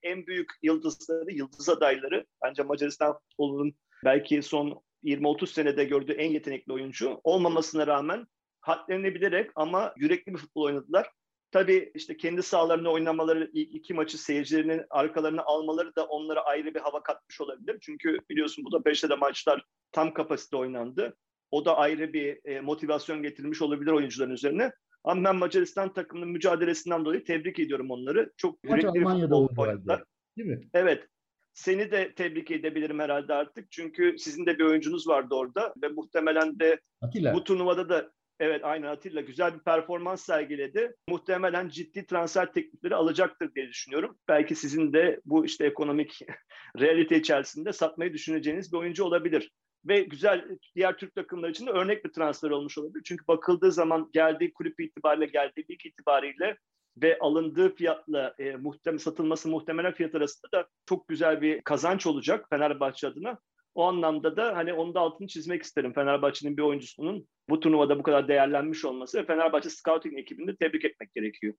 [0.04, 3.76] en büyük yıldızları, yıldız adayları bence Macaristan futbolunun
[4.06, 8.28] belki son 20-30 senede gördüğü en yetenekli oyuncu olmamasına rağmen
[8.62, 11.10] hadlerini bilerek ama yürekli bir futbol oynadılar.
[11.52, 16.80] Tabii işte kendi sahalarında oynamaları, ilk iki maçı seyircilerinin arkalarına almaları da onlara ayrı bir
[16.80, 17.78] hava katmış olabilir.
[17.82, 21.16] Çünkü biliyorsun bu da de maçlar tam kapasite oynandı.
[21.52, 24.72] O da ayrı bir e, motivasyon getirmiş olabilir oyuncuların üzerine.
[25.04, 28.32] Ama ben Macaristan takımının mücadelesinden dolayı tebrik ediyorum onları.
[28.38, 30.04] Çok yürekli bir futbol oynadılar.
[30.38, 30.70] Değil mi?
[30.74, 31.08] Evet.
[31.54, 33.72] Seni de tebrik edebilirim herhalde artık.
[33.72, 37.34] Çünkü sizin de bir oyuncunuz vardı orada ve muhtemelen de Atilla.
[37.34, 40.96] bu turnuvada da evet aynı Atilla güzel bir performans sergiledi.
[41.10, 44.18] Muhtemelen ciddi transfer teklifleri alacaktır diye düşünüyorum.
[44.28, 46.20] Belki sizin de bu işte ekonomik
[46.80, 49.52] realite içerisinde satmayı düşüneceğiniz bir oyuncu olabilir.
[49.86, 53.04] Ve güzel diğer Türk takımları için de örnek bir transfer olmuş olabilir.
[53.06, 56.58] Çünkü bakıldığı zaman geldiği kulüp itibariyle, geldiği lig itibariyle
[57.02, 62.46] ve alındığı fiyatla e, muhtem satılması muhtemelen fiyat arasında da çok güzel bir kazanç olacak
[62.50, 63.40] Fenerbahçe adına.
[63.76, 65.94] O anlamda da hani onun da altını çizmek isterim.
[65.94, 70.86] Fenerbahçe'nin bir oyuncusunun bu turnuvada bu kadar değerlenmiş olması ve Fenerbahçe scouting ekibini de tebrik
[70.86, 71.54] etmek gerekiyor.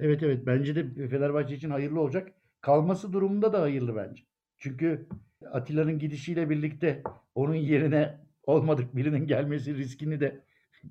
[0.00, 2.32] Evet evet bence de Fenerbahçe için hayırlı olacak.
[2.60, 4.22] Kalması durumunda da hayırlı bence.
[4.58, 5.06] Çünkü
[5.52, 7.02] Atilla'nın gidişiyle birlikte
[7.34, 10.44] onun yerine olmadık birinin gelmesi riskini de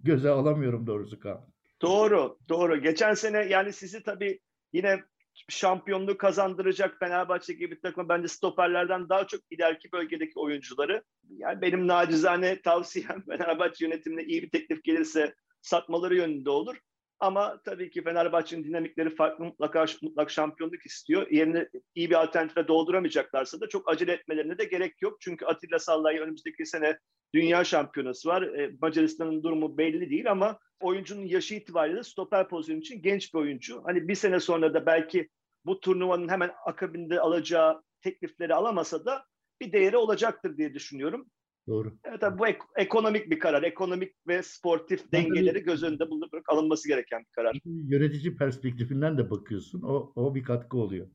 [0.04, 1.55] göze alamıyorum doğrusu Kaan.
[1.82, 2.82] Doğru, doğru.
[2.82, 4.40] Geçen sene yani sizi tabii
[4.74, 5.04] yine
[5.50, 11.04] şampiyonluğu kazandıracak Fenerbahçe gibi bir takım bence stoperlerden daha çok ileriki bölgedeki oyuncuları.
[11.30, 16.78] Yani benim nacizane tavsiyem Fenerbahçe yönetimine iyi bir teklif gelirse satmaları yönünde olur.
[17.20, 21.32] Ama tabii ki Fenerbahçe'nin dinamikleri farklı mutlaka mutlak şampiyonluk istiyor.
[21.32, 25.22] Yerine iyi bir alternatife dolduramayacaklarsa da çok acele etmelerine de gerek yok.
[25.22, 27.00] Çünkü Atilla Sallay önümüzdeki sene
[27.34, 28.42] dünya şampiyonası var.
[28.42, 33.84] E, Macaristan'ın durumu belli değil ama oyuncunun yaşı itibariyle stoper pozisyonu için genç bir oyuncu.
[33.86, 35.30] Hani bir sene sonra da belki
[35.66, 39.26] bu turnuvanın hemen akabinde alacağı teklifleri alamasa da
[39.62, 41.32] bir değeri olacaktır diye düşünüyorum.
[41.68, 41.94] Doğru.
[42.04, 43.64] Evet tabii bu ek- ekonomik bir karar.
[43.64, 47.58] Ekonomik ve sportif dengeleri göz önünde bulundurarak alınması gereken bir karar.
[47.66, 49.82] Yönetici perspektifinden de bakıyorsun.
[49.82, 51.08] O, o bir katkı oluyor.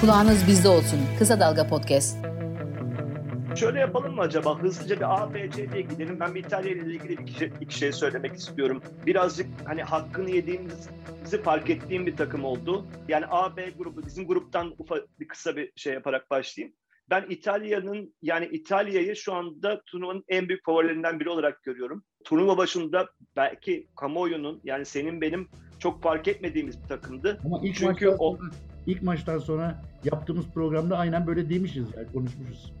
[0.00, 0.98] Kulağınız bizde olsun.
[1.18, 2.16] Kısa Dalga Podcast.
[3.56, 4.62] Şöyle yapalım mı acaba?
[4.62, 6.20] Hızlıca bir A, B, C diye gidelim.
[6.20, 8.82] Ben bir İtalya ile ilgili bir iki, iki şey söylemek istiyorum.
[9.06, 12.86] Birazcık hani hakkını yediğimizi fark ettiğim bir takım oldu.
[13.08, 16.76] Yani A, B grubu, bizim gruptan ufak bir kısa bir şey yaparak başlayayım.
[17.10, 22.04] Ben İtalya'nın yani İtalya'yı şu anda turnuvanın en büyük favorilerinden biri olarak görüyorum.
[22.24, 27.40] Turnuva başında belki kamuoyunun yani senin benim çok fark etmediğimiz bir takımdı.
[27.44, 28.50] Ama ilk Çünkü maçtan o sonra,
[28.86, 32.72] ilk maçtan sonra yaptığımız programda aynen böyle demişiz yani konuşmuşuz.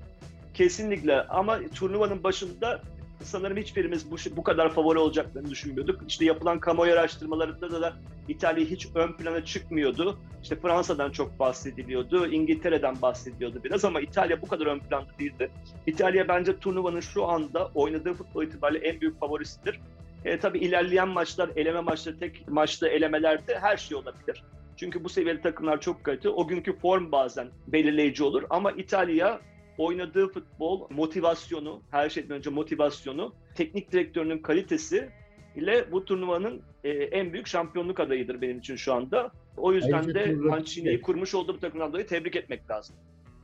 [0.54, 2.82] Kesinlikle ama turnuvanın başında
[3.22, 6.00] sanırım hiçbirimiz bu, bu kadar favori olacaklarını düşünmüyorduk.
[6.08, 7.92] İşte yapılan kamuoyu araştırmalarında da, da
[8.28, 10.18] İtalya hiç ön plana çıkmıyordu.
[10.42, 15.50] İşte Fransa'dan çok bahsediliyordu, İngiltere'den bahsediliyordu biraz ama İtalya bu kadar ön planda değildi.
[15.86, 19.80] İtalya bence turnuvanın şu anda oynadığı futbol itibariyle en büyük favorisidir.
[20.24, 24.44] E, tabii ilerleyen maçlar, eleme maçları, tek maçta elemelerde her şey olabilir.
[24.76, 26.28] Çünkü bu seviyeli takımlar çok kötü.
[26.28, 28.42] O günkü form bazen belirleyici olur.
[28.50, 29.40] Ama İtalya
[29.78, 35.08] oynadığı futbol, motivasyonu, her şeyden önce motivasyonu, teknik direktörünün kalitesi
[35.56, 39.32] ile bu turnuvanın e, en büyük şampiyonluk adayıdır benim için şu anda.
[39.56, 42.96] O yüzden Ayrıca de Mancini'yi kurmuş olduğu bu takımdan dolayı tebrik etmek lazım.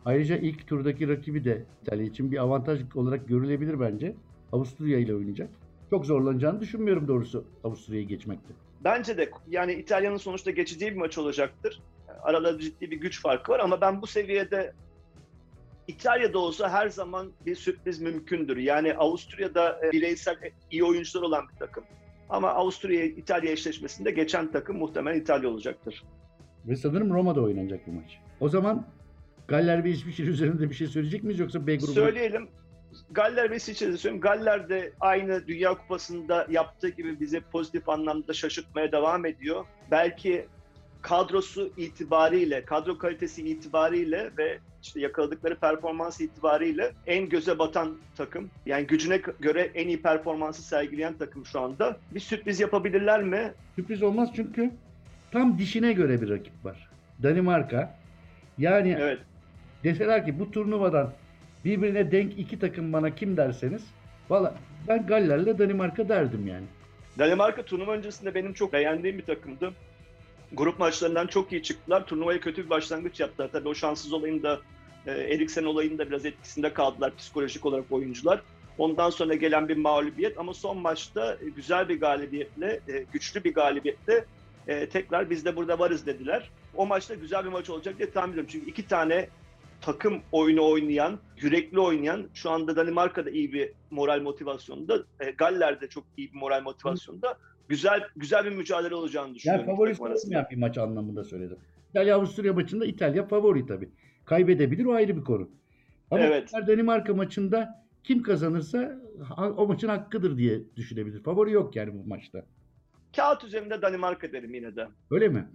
[0.05, 4.15] Ayrıca ilk turdaki rakibi de İtalya için bir avantaj olarak görülebilir bence.
[4.53, 5.51] Avusturya ile oynayacak.
[5.91, 8.55] Çok zorlanacağını düşünmüyorum doğrusu Avusturya'yı geçmekte.
[8.85, 11.83] Bence de yani İtalya'nın sonuçta geçeceği bir maç olacaktır.
[12.23, 14.73] Aralarında ciddi bir güç farkı var ama ben bu seviyede
[15.91, 18.57] İtalya'da olsa her zaman bir sürpriz mümkündür.
[18.57, 20.37] Yani Avusturya'da e, bireysel
[20.71, 21.85] iyi oyuncular olan bir takım.
[22.29, 26.05] Ama Avusturya İtalya eşleşmesinde geçen takım muhtemelen İtalya olacaktır.
[26.67, 28.19] Ve sanırım Roma'da oynanacak bu maç.
[28.41, 28.87] O zaman
[29.49, 31.93] Galler ve İsviçre üzerinde bir şey söyleyecek miyiz yoksa B grubu?
[31.93, 32.49] Söyleyelim.
[33.11, 34.21] Galler ve İsviçre'de söyleyeyim.
[34.21, 39.65] Galler de aynı Dünya Kupası'nda yaptığı gibi bizi pozitif anlamda şaşırtmaya devam ediyor.
[39.91, 40.47] Belki
[41.03, 48.51] kadrosu itibariyle, kadro kalitesi itibariyle ve işte yakaladıkları performans itibariyle en göze batan takım.
[48.67, 51.97] Yani gücüne göre en iyi performansı sergileyen takım şu anda.
[52.15, 53.53] Bir sürpriz yapabilirler mi?
[53.77, 54.71] Sürpriz olmaz çünkü
[55.33, 56.89] tam dişine göre bir rakip var.
[57.23, 57.99] Danimarka.
[58.59, 59.19] Yani Evet.
[59.85, 61.13] deseler ki bu turnuvadan
[61.65, 63.83] birbirine denk iki takım bana kim derseniz
[64.31, 64.55] valla
[64.89, 66.65] ben Galler'le Danimarka derdim yani.
[67.19, 69.73] Danimarka turnuva öncesinde benim çok beğendiğim bir takımdı.
[70.53, 72.07] Grup maçlarından çok iyi çıktılar.
[72.07, 73.49] Turnuvaya kötü bir başlangıç yaptılar.
[73.53, 74.61] Tabii o şanssız olayın da
[75.07, 78.43] e, Eriksen olayının da biraz etkisinde kaldılar psikolojik olarak oyuncular.
[78.79, 83.55] Ondan sonra gelen bir mağlubiyet ama son maçta e, güzel bir galibiyetle, e, güçlü bir
[83.55, 84.25] galibiyetle
[84.69, 86.51] e, tekrar biz de burada varız dediler.
[86.77, 88.51] O maçta güzel bir maç olacak diye tahmin ediyorum.
[88.53, 89.29] Çünkü iki tane
[89.81, 96.05] takım oyunu oynayan, yürekli oynayan, şu anda Danimarka'da iyi bir moral motivasyonunda, e, Galler'de çok
[96.17, 97.39] iyi bir moral motivasyonunda
[97.71, 99.67] güzel güzel bir mücadele olacağını Yani düşünüyorum.
[99.67, 100.09] takım arasında.
[100.29, 101.57] olmayan bir maç anlamında söyledim.
[101.91, 103.89] İtalya Avusturya maçında İtalya favori tabii.
[104.25, 105.51] Kaybedebilir o ayrı bir konu.
[106.11, 106.53] Ama Evet.
[106.67, 109.01] Danimarka maçında kim kazanırsa
[109.57, 111.23] o maçın hakkıdır diye düşünebilir.
[111.23, 112.43] Favori yok yani bu maçta.
[113.17, 114.89] Kağıt üzerinde Danimarka derim yine de.
[115.11, 115.49] Öyle mi?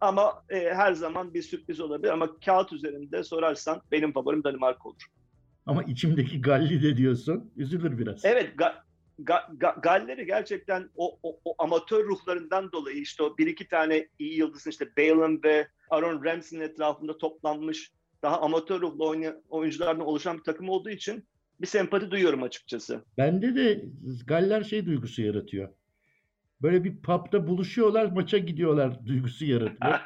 [0.00, 5.02] Ama e, her zaman bir sürpriz olabilir ama kağıt üzerinde sorarsan benim favorim Danimarka olur.
[5.66, 7.50] Ama içimdeki Galli de diyorsun.
[7.56, 8.24] Üzülür biraz.
[8.24, 8.74] Evet Ga-
[9.18, 14.08] Ga- Ga- Galler'i gerçekten o, o, o amatör ruhlarından dolayı işte o bir iki tane
[14.18, 20.38] iyi yıldızın işte Bale'ın ve Aaron Ramsey'nin etrafında toplanmış daha amatör ruhlu oynayan oyunculardan oluşan
[20.38, 21.24] bir takım olduğu için
[21.60, 23.04] bir sempati duyuyorum açıkçası.
[23.18, 23.84] Bende de
[24.26, 25.68] Galler şey duygusu yaratıyor.
[26.62, 30.00] Böyle bir pub'da buluşuyorlar, maça gidiyorlar duygusu yaratıyor.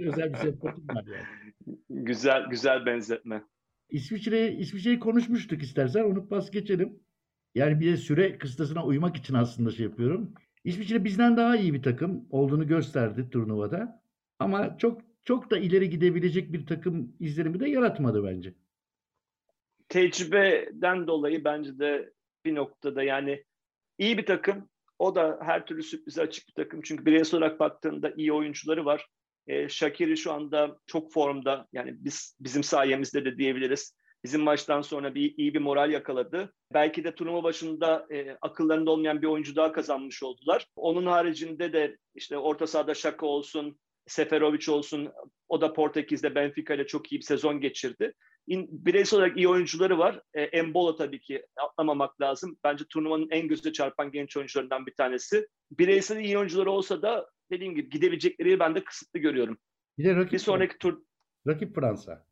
[0.00, 1.76] Özel bir sempatim var yani.
[1.90, 3.44] güzel güzel benzetme.
[3.90, 7.00] İsviçre İsviçre'yi konuşmuştuk istersen onu pas geçelim.
[7.54, 10.34] Yani bir de süre kıstasına uymak için aslında şey yapıyorum.
[10.64, 14.02] İsviçre bizden daha iyi bir takım olduğunu gösterdi turnuvada.
[14.38, 18.54] Ama çok çok da ileri gidebilecek bir takım izlenimi de yaratmadı bence.
[19.88, 22.12] Tecrübeden dolayı bence de
[22.44, 23.44] bir noktada yani
[23.98, 24.68] iyi bir takım.
[24.98, 26.80] O da her türlü sürprize açık bir takım.
[26.82, 29.06] Çünkü bireysel olarak baktığında iyi oyuncuları var.
[29.46, 31.68] E, Shakiri şu anda çok formda.
[31.72, 33.96] Yani biz bizim sayemizde de diyebiliriz.
[34.24, 36.52] Bizim maçtan sonra bir iyi bir moral yakaladı.
[36.74, 40.66] Belki de turnuva başında e, akıllarında olmayan bir oyuncu daha kazanmış oldular.
[40.76, 45.12] Onun haricinde de işte orta sahada Şaka olsun, Seferovic olsun.
[45.48, 48.12] O da Portekiz'de Benfica ile çok iyi bir sezon geçirdi.
[48.48, 50.20] Bireysel olarak iyi oyuncuları var.
[50.34, 52.56] E, Embola tabii ki atlamamak lazım.
[52.64, 55.48] Bence turnuvanın en gözü çarpan genç oyuncularından bir tanesi.
[55.70, 59.58] Bireysel iyi oyuncuları olsa da dediğim gibi gidebilecekleri ben de kısıtlı görüyorum.
[59.98, 61.02] Bir de rakip, bir sonraki tur
[61.48, 62.26] rakip Fransa.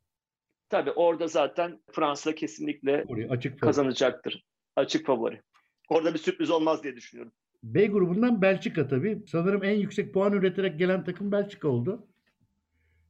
[0.73, 4.45] Tabii orada zaten Fransa kesinlikle açık kazanacaktır.
[4.77, 5.41] Açık favori.
[5.89, 7.33] Orada bir sürpriz olmaz diye düşünüyorum.
[7.63, 9.23] B grubundan Belçika tabii.
[9.27, 12.07] Sanırım en yüksek puan üreterek gelen takım Belçika oldu.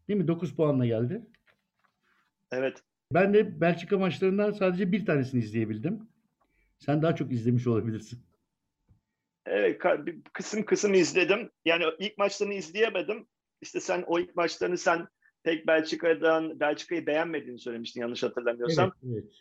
[0.09, 0.29] Değil mi?
[0.29, 1.23] 9 puanla geldi.
[2.53, 2.83] Evet.
[3.13, 6.09] Ben de Belçika maçlarından sadece bir tanesini izleyebildim.
[6.79, 8.19] Sen daha çok izlemiş olabilirsin.
[9.47, 9.83] Evet,
[10.33, 11.51] kısım kısım izledim.
[11.65, 13.27] Yani ilk maçlarını izleyemedim.
[13.61, 15.09] İşte sen o ilk maçlarını sen
[15.43, 18.93] pek Belçika'dan Belçika'yı beğenmediğini söylemiştin yanlış hatırlamıyorsam.
[19.05, 19.35] Evet, evet.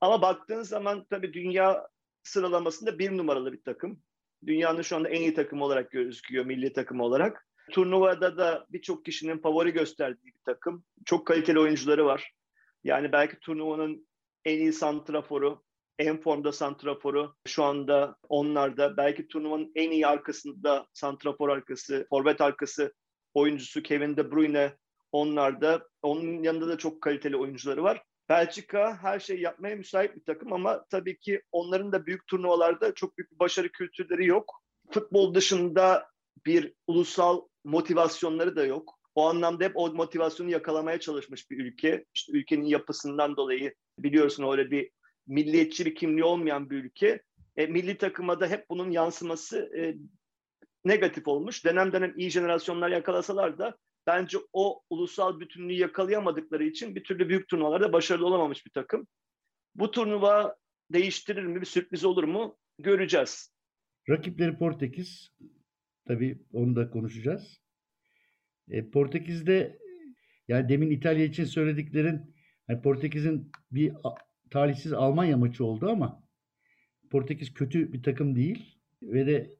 [0.00, 1.88] Ama baktığın zaman tabii dünya
[2.22, 4.00] sıralamasında bir numaralı bir takım.
[4.46, 7.46] Dünyanın şu anda en iyi takımı olarak gözüküyor milli takım olarak.
[7.70, 10.84] Turnuvada da birçok kişinin favori gösterdiği bir takım.
[11.04, 12.32] Çok kaliteli oyuncuları var.
[12.84, 14.08] Yani belki turnuvanın
[14.44, 15.62] en iyi santraforu,
[15.98, 18.96] en formda santraforu şu anda onlarda.
[18.96, 22.94] Belki turnuvanın en iyi arkasında santrafor arkası, forvet arkası
[23.34, 24.76] oyuncusu Kevin De Bruyne
[25.14, 25.88] onlarda.
[26.02, 28.02] Onun yanında da çok kaliteli oyuncuları var.
[28.28, 33.18] Belçika her şeyi yapmaya müsait bir takım ama tabii ki onların da büyük turnuvalarda çok
[33.18, 34.62] büyük bir başarı kültürleri yok.
[34.90, 36.06] Futbol dışında
[36.46, 38.98] bir ulusal motivasyonları da yok.
[39.14, 42.04] O anlamda hep o motivasyonu yakalamaya çalışmış bir ülke.
[42.14, 44.90] İşte ülkenin yapısından dolayı biliyorsun öyle bir
[45.26, 47.22] milliyetçi bir kimliği olmayan bir ülke.
[47.56, 49.94] E, milli takıma da hep bunun yansıması e,
[50.84, 51.64] negatif olmuş.
[51.64, 57.48] Dönem dönem iyi jenerasyonlar yakalasalar da bence o ulusal bütünlüğü yakalayamadıkları için bir türlü büyük
[57.48, 59.06] turnuvalarda başarılı olamamış bir takım.
[59.74, 60.56] Bu turnuva
[60.92, 63.54] değiştirir mi, bir sürpriz olur mu göreceğiz.
[64.08, 65.30] Rakipleri Portekiz.
[66.06, 67.60] Tabii onu da konuşacağız.
[68.70, 69.78] E, Portekiz'de
[70.48, 72.34] yani demin İtalya için söylediklerin
[72.68, 73.92] yani Portekiz'in bir
[74.50, 76.24] talihsiz Almanya maçı oldu ama
[77.10, 79.56] Portekiz kötü bir takım değil ve de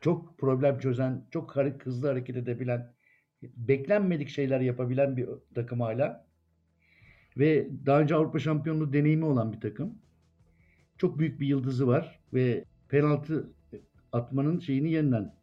[0.00, 2.93] çok problem çözen, çok hızlı hareket edebilen,
[3.56, 6.26] beklenmedik şeyler yapabilen bir takım hala.
[7.36, 9.98] Ve daha önce Avrupa Şampiyonluğu deneyimi olan bir takım.
[10.98, 13.50] Çok büyük bir yıldızı var ve penaltı
[14.12, 15.34] atmanın şeyini yeniden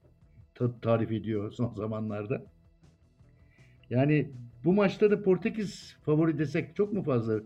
[0.81, 2.45] tarif ediyor son zamanlarda.
[3.89, 4.31] Yani
[4.63, 7.41] bu maçta da Portekiz favori desek çok mu fazla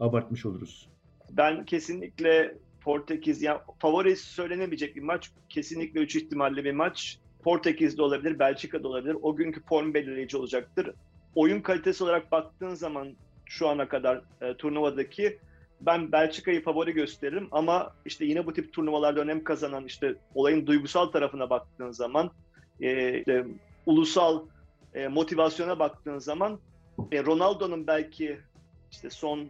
[0.00, 0.88] abartmış oluruz?
[1.30, 5.30] Ben kesinlikle Portekiz, yani favori söylenemeyecek bir maç.
[5.48, 7.18] Kesinlikle üç ihtimalle bir maç.
[7.46, 9.16] Portekiz'de olabilir, Belçika'da olabilir.
[9.22, 10.90] O günkü form belirleyici olacaktır.
[11.34, 15.38] Oyun kalitesi olarak baktığın zaman şu ana kadar e, turnuvadaki
[15.80, 21.06] ben Belçika'yı favori gösteririm ama işte yine bu tip turnuvalarda önem kazanan işte olayın duygusal
[21.06, 22.30] tarafına baktığın zaman
[22.80, 23.46] e, işte,
[23.86, 24.42] ulusal
[24.94, 26.58] e, motivasyona baktığın zaman
[27.12, 28.38] e, Ronaldo'nun belki
[28.92, 29.46] işte son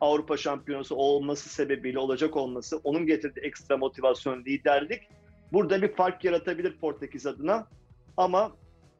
[0.00, 5.02] Avrupa şampiyonası olması sebebiyle olacak olması, onun getirdiği ekstra motivasyon, liderlik
[5.54, 7.66] burada bir fark yaratabilir Portekiz adına.
[8.16, 8.52] Ama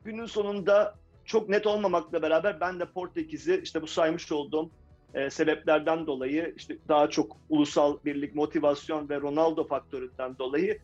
[0.05, 4.71] günün sonunda çok net olmamakla beraber ben de Portekiz'i işte bu saymış olduğum
[5.15, 10.79] e, sebeplerden dolayı işte daha çok ulusal birlik, motivasyon ve Ronaldo faktöründen dolayı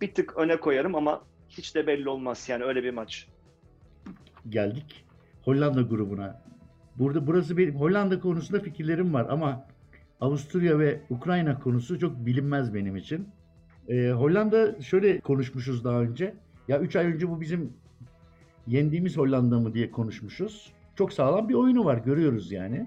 [0.00, 3.28] bir tık öne koyarım ama hiç de belli olmaz yani öyle bir maç.
[4.48, 5.04] Geldik
[5.44, 6.42] Hollanda grubuna.
[6.96, 9.66] Burada burası benim Hollanda konusunda fikirlerim var ama
[10.20, 13.28] Avusturya ve Ukrayna konusu çok bilinmez benim için.
[13.90, 16.34] Ee, Hollanda şöyle konuşmuşuz daha önce.
[16.68, 17.72] Ya 3 ay önce bu bizim
[18.66, 20.72] yendiğimiz Hollanda mı diye konuşmuşuz.
[20.96, 22.86] Çok sağlam bir oyunu var görüyoruz yani.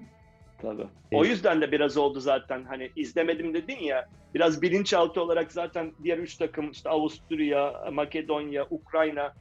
[0.62, 0.86] Tabii.
[1.12, 6.18] O yüzden de biraz oldu zaten hani izlemedim dedin ya biraz bilinçaltı olarak zaten diğer
[6.18, 9.32] üç takım işte Avusturya, Makedonya, Ukrayna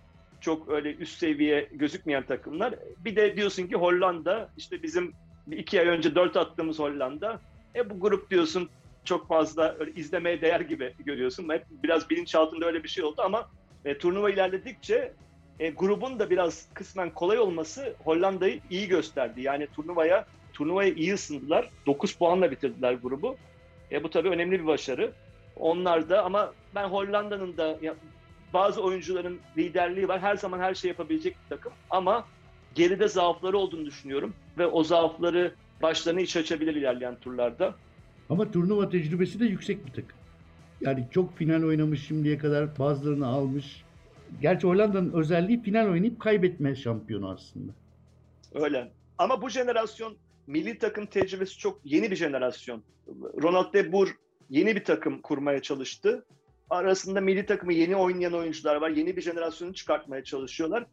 [0.41, 2.75] çok öyle üst seviye gözükmeyen takımlar.
[3.05, 5.13] Bir de diyorsun ki Hollanda işte bizim
[5.51, 7.39] iki ay önce dört attığımız Hollanda
[7.75, 8.69] E bu grup diyorsun
[9.05, 11.49] çok fazla izlemeye değer gibi görüyorsun.
[11.49, 13.49] Hep biraz bilinçaltında öyle bir şey oldu ama
[13.85, 15.13] e, turnuva ilerledikçe
[15.59, 19.41] e, grubun da biraz kısmen kolay olması Hollanda'yı iyi gösterdi.
[19.41, 21.69] Yani turnuvaya turnuvaya iyi ısındılar.
[21.85, 23.37] 9 puanla bitirdiler grubu.
[23.91, 25.11] E, bu tabii önemli bir başarı.
[25.55, 27.95] Onlar da ama ben Hollanda'nın da ya,
[28.53, 30.19] bazı oyuncuların liderliği var.
[30.19, 32.25] Her zaman her şey yapabilecek bir takım ama
[32.75, 37.75] geride zaafları olduğunu düşünüyorum ve o zaafları başlarına iç açabilir ilerleyen turlarda.
[38.29, 40.17] Ama turnuva tecrübesi de yüksek bir takım.
[40.81, 43.83] Yani çok final oynamış şimdiye kadar bazılarını almış.
[44.41, 47.71] Gerçi Hollanda'nın özelliği final oynayıp kaybetme şampiyonu aslında.
[48.53, 48.91] Öyle.
[49.17, 52.83] Ama bu jenerasyon milli takım tecrübesi çok yeni bir jenerasyon.
[53.41, 54.09] Ronald de Boer
[54.49, 56.25] yeni bir takım kurmaya çalıştı.
[56.69, 58.89] Arasında milli takımı yeni oynayan oyuncular var.
[58.89, 60.85] Yeni bir jenerasyonu çıkartmaya çalışıyorlar.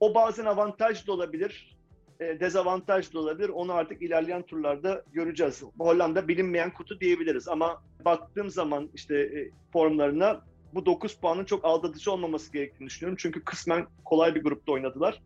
[0.00, 1.75] O bazen avantaj da olabilir,
[2.20, 3.48] e, olabilir.
[3.48, 5.62] Onu artık ilerleyen turlarda göreceğiz.
[5.78, 10.40] Hollanda bilinmeyen kutu diyebiliriz ama baktığım zaman işte e, formlarına
[10.74, 13.16] bu 9 puanın çok aldatıcı olmaması gerektiğini düşünüyorum.
[13.20, 15.22] Çünkü kısmen kolay bir grupta oynadılar.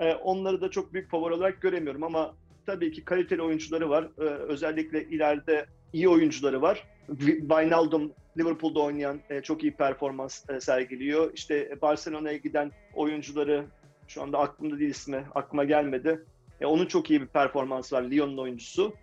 [0.00, 2.34] E, onları da çok büyük favori olarak göremiyorum ama
[2.66, 4.08] tabii ki kaliteli oyuncuları var.
[4.18, 6.88] E, özellikle ileride iyi oyuncuları var.
[7.18, 11.30] Wijnaldum Liverpool'da oynayan e, çok iyi performans sergiliyor.
[11.34, 13.64] İşte Barcelona'ya giden oyuncuları
[14.10, 16.24] şu anda aklımda değil ismi, aklıma gelmedi.
[16.60, 18.94] E, onun çok iyi bir performans var Lyon'un oyuncusu.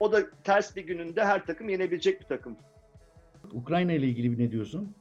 [0.00, 2.56] O da ters bir gününde her takım yenebilecek bir takım.
[3.52, 4.94] Ukrayna ile ilgili ne diyorsun?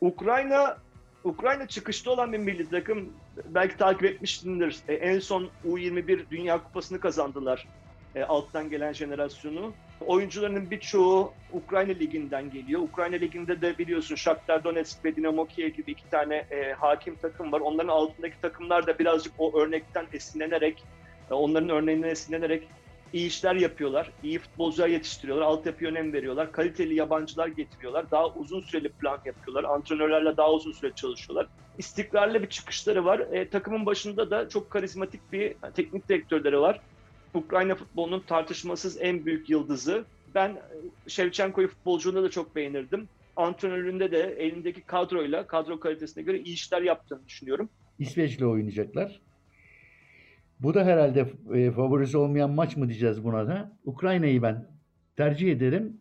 [0.00, 0.78] Ukrayna
[1.24, 3.12] Ukrayna çıkışta olan bir milli takım.
[3.48, 4.78] Belki takip etmişsindir.
[4.88, 7.68] E, en son U21 Dünya Kupası'nı kazandılar.
[8.14, 9.72] E, alttan gelen jenerasyonu.
[10.06, 12.80] Oyuncularının birçoğu Ukrayna Ligi'nden geliyor.
[12.80, 17.52] Ukrayna Ligi'nde de biliyorsun Shakhtar Donetsk ve Dinamo Kiev gibi iki tane e, hakim takım
[17.52, 17.60] var.
[17.60, 20.84] Onların altındaki takımlar da birazcık o örnekten esinlenerek,
[21.30, 22.68] e, onların örneğinden esinlenerek
[23.12, 24.10] iyi işler yapıyorlar.
[24.22, 25.46] İyi futbolcular yetiştiriyorlar.
[25.46, 26.52] Altyapıya önem veriyorlar.
[26.52, 28.10] Kaliteli yabancılar getiriyorlar.
[28.10, 29.64] Daha uzun süreli plan yapıyorlar.
[29.64, 31.46] Antrenörlerle daha uzun süre çalışıyorlar.
[31.78, 33.18] İstikrarlı bir çıkışları var.
[33.18, 36.80] E, takımın başında da çok karizmatik bir teknik direktörleri var.
[37.34, 40.04] Ukrayna futbolunun tartışmasız en büyük yıldızı.
[40.34, 40.58] Ben
[41.08, 43.08] Şevçenko'yu futbolculuğunda da çok beğenirdim.
[43.36, 47.68] Antrenöründe de elindeki kadroyla, kadro kalitesine göre iyi işler yaptığını düşünüyorum.
[47.98, 49.20] İsveç'le oynayacaklar.
[50.60, 53.78] Bu da herhalde e, favorisi olmayan maç mı diyeceğiz buna da.
[53.84, 54.68] Ukrayna'yı ben
[55.16, 56.00] tercih ederim.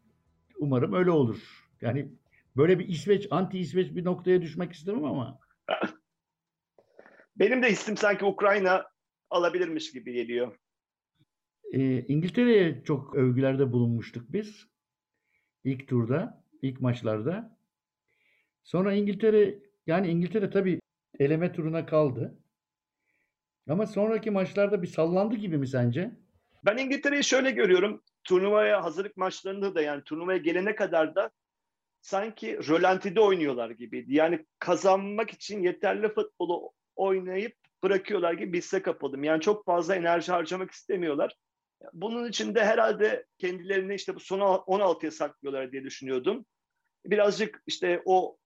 [0.59, 1.67] Umarım öyle olur.
[1.81, 2.11] Yani
[2.57, 5.39] böyle bir İsveç, anti İsveç bir noktaya düşmek istemem ama.
[7.35, 8.85] Benim de hissim sanki Ukrayna
[9.29, 10.55] alabilirmiş gibi geliyor.
[11.71, 14.67] E, İngiltere'ye çok övgülerde bulunmuştuk biz.
[15.63, 17.57] İlk turda, ilk maçlarda.
[18.63, 20.79] Sonra İngiltere, yani İngiltere tabii
[21.19, 22.37] eleme turuna kaldı.
[23.69, 26.11] Ama sonraki maçlarda bir sallandı gibi mi sence?
[26.65, 28.01] Ben İngiltere'yi şöyle görüyorum.
[28.23, 31.31] Turnuvaya hazırlık maçlarında da yani turnuvaya gelene kadar da
[32.01, 34.15] sanki rölantide oynuyorlar gibiydi.
[34.15, 39.23] Yani kazanmak için yeterli futbolu oynayıp bırakıyorlar gibi hisse kapıldım.
[39.23, 41.35] Yani çok fazla enerji harcamak istemiyorlar.
[41.93, 46.45] Bunun için de herhalde kendilerini işte bu son 16'ya saklıyorlar diye düşünüyordum.
[47.05, 48.37] Birazcık işte o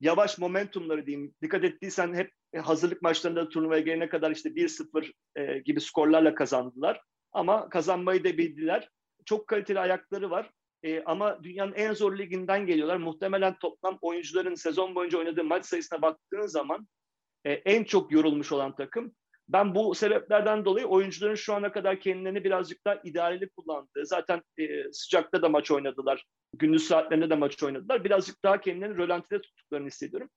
[0.00, 1.34] yavaş momentumları diyeyim.
[1.42, 7.00] Dikkat ettiysen hep hazırlık maçlarında turnuvaya gelene kadar işte 1-0 e, gibi skorlarla kazandılar.
[7.32, 8.88] Ama kazanmayı da bildiler.
[9.24, 10.50] Çok kaliteli ayakları var.
[10.82, 12.96] E, ama dünyanın en zor liginden geliyorlar.
[12.96, 16.88] Muhtemelen toplam oyuncuların sezon boyunca oynadığı maç sayısına baktığın zaman
[17.44, 19.14] e, en çok yorulmuş olan takım.
[19.48, 24.92] Ben bu sebeplerden dolayı oyuncuların şu ana kadar kendilerini birazcık daha idareli kullandığı, zaten e,
[24.92, 28.04] sıcakta da maç oynadılar, gündüz saatlerinde de maç oynadılar.
[28.04, 30.30] Birazcık daha kendilerini rölantide tuttuklarını hissediyorum.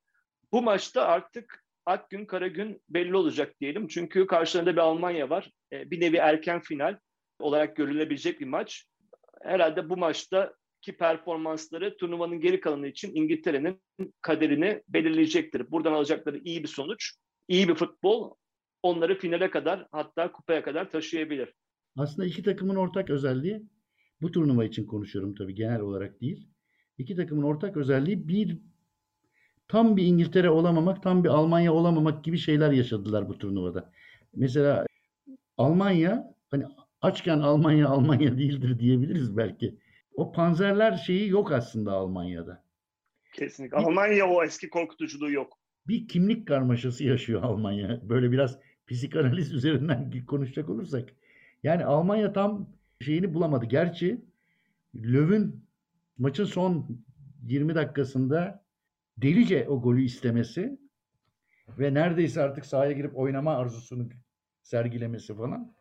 [0.52, 3.88] Bu maçta artık ak gün kara gün belli olacak diyelim.
[3.88, 5.52] Çünkü karşılarında bir Almanya var.
[5.72, 6.98] E, bir nevi erken final
[7.40, 8.86] olarak görülebilecek bir maç.
[9.42, 13.82] Herhalde bu maçta ki performansları turnuvanın geri kalanı için İngiltere'nin
[14.22, 15.72] kaderini belirleyecektir.
[15.72, 17.14] Buradan alacakları iyi bir sonuç,
[17.48, 18.36] iyi bir futbol
[18.84, 21.54] onları finale kadar hatta kupaya kadar taşıyabilir.
[21.98, 23.64] Aslında iki takımın ortak özelliği
[24.22, 26.48] bu turnuva için konuşuyorum tabii genel olarak değil.
[26.98, 28.58] İki takımın ortak özelliği bir
[29.68, 33.92] tam bir İngiltere olamamak, tam bir Almanya olamamak gibi şeyler yaşadılar bu turnuvada.
[34.36, 34.86] Mesela
[35.58, 36.66] Almanya hani
[37.02, 39.78] açken Almanya Almanya değildir diyebiliriz belki.
[40.14, 42.64] O panzerler şeyi yok aslında Almanya'da.
[43.34, 43.78] Kesinlikle.
[43.78, 45.58] Almanya o eski korkutuculuğu yok.
[45.88, 48.10] Bir kimlik karmaşası yaşıyor Almanya.
[48.10, 51.10] Böyle biraz psikanaliz üzerinden konuşacak olursak.
[51.64, 52.70] Yani Almanya tam
[53.02, 53.66] şeyini bulamadı.
[53.66, 54.22] Gerçi
[54.96, 55.66] Löw'ün
[56.18, 57.02] maçın son
[57.48, 58.64] 20 dakikasında
[59.18, 60.80] delice o golü istemesi
[61.80, 64.10] ve neredeyse artık sahaya girip oynama arzusunu
[64.64, 65.74] sergilemesi falan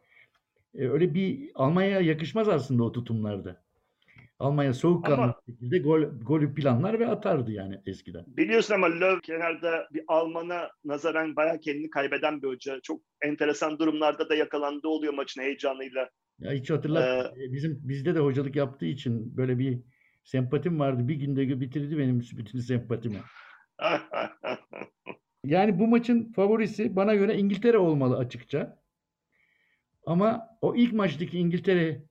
[0.74, 3.65] E, öyle bir Almanya'ya yakışmaz aslında o tutumlarda.
[4.39, 8.24] Almanya soğukkanlı Ama- bir şekilde gol, golü planlar ve atardı yani eskiden.
[8.26, 12.80] Biliyorsun ama Löw kenarda bir Alman'a nazaran bayağı kendini kaybeden bir hoca.
[12.82, 16.11] Çok enteresan durumlarda da yakalandığı oluyor maçın heyecanıyla.
[16.39, 17.32] Ya hiç hatırlat.
[17.37, 19.78] E, Bizim bizde de hocalık yaptığı için böyle bir
[20.24, 21.09] sempatim vardı.
[21.09, 23.18] Bir günde bitirdi benim bütün sempatimi.
[25.45, 28.82] Yani bu maçın favorisi bana göre İngiltere olmalı açıkça.
[30.07, 32.03] Ama o ilk maçtaki İngiltere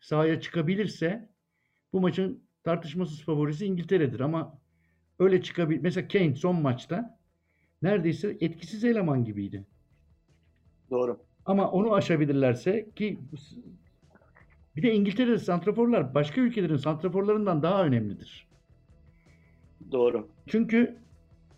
[0.00, 1.31] sahaya çıkabilirse
[1.92, 4.20] bu maçın tartışmasız favorisi İngiltere'dir.
[4.20, 4.58] Ama
[5.18, 7.18] öyle çıkabil mesela Kane son maçta
[7.82, 9.66] neredeyse etkisiz eleman gibiydi.
[10.90, 11.18] Doğru.
[11.46, 13.18] Ama onu aşabilirlerse ki
[14.76, 18.48] bir de İngiltere'de santraforlar başka ülkelerin santraforlarından daha önemlidir.
[19.92, 20.28] Doğru.
[20.46, 20.96] Çünkü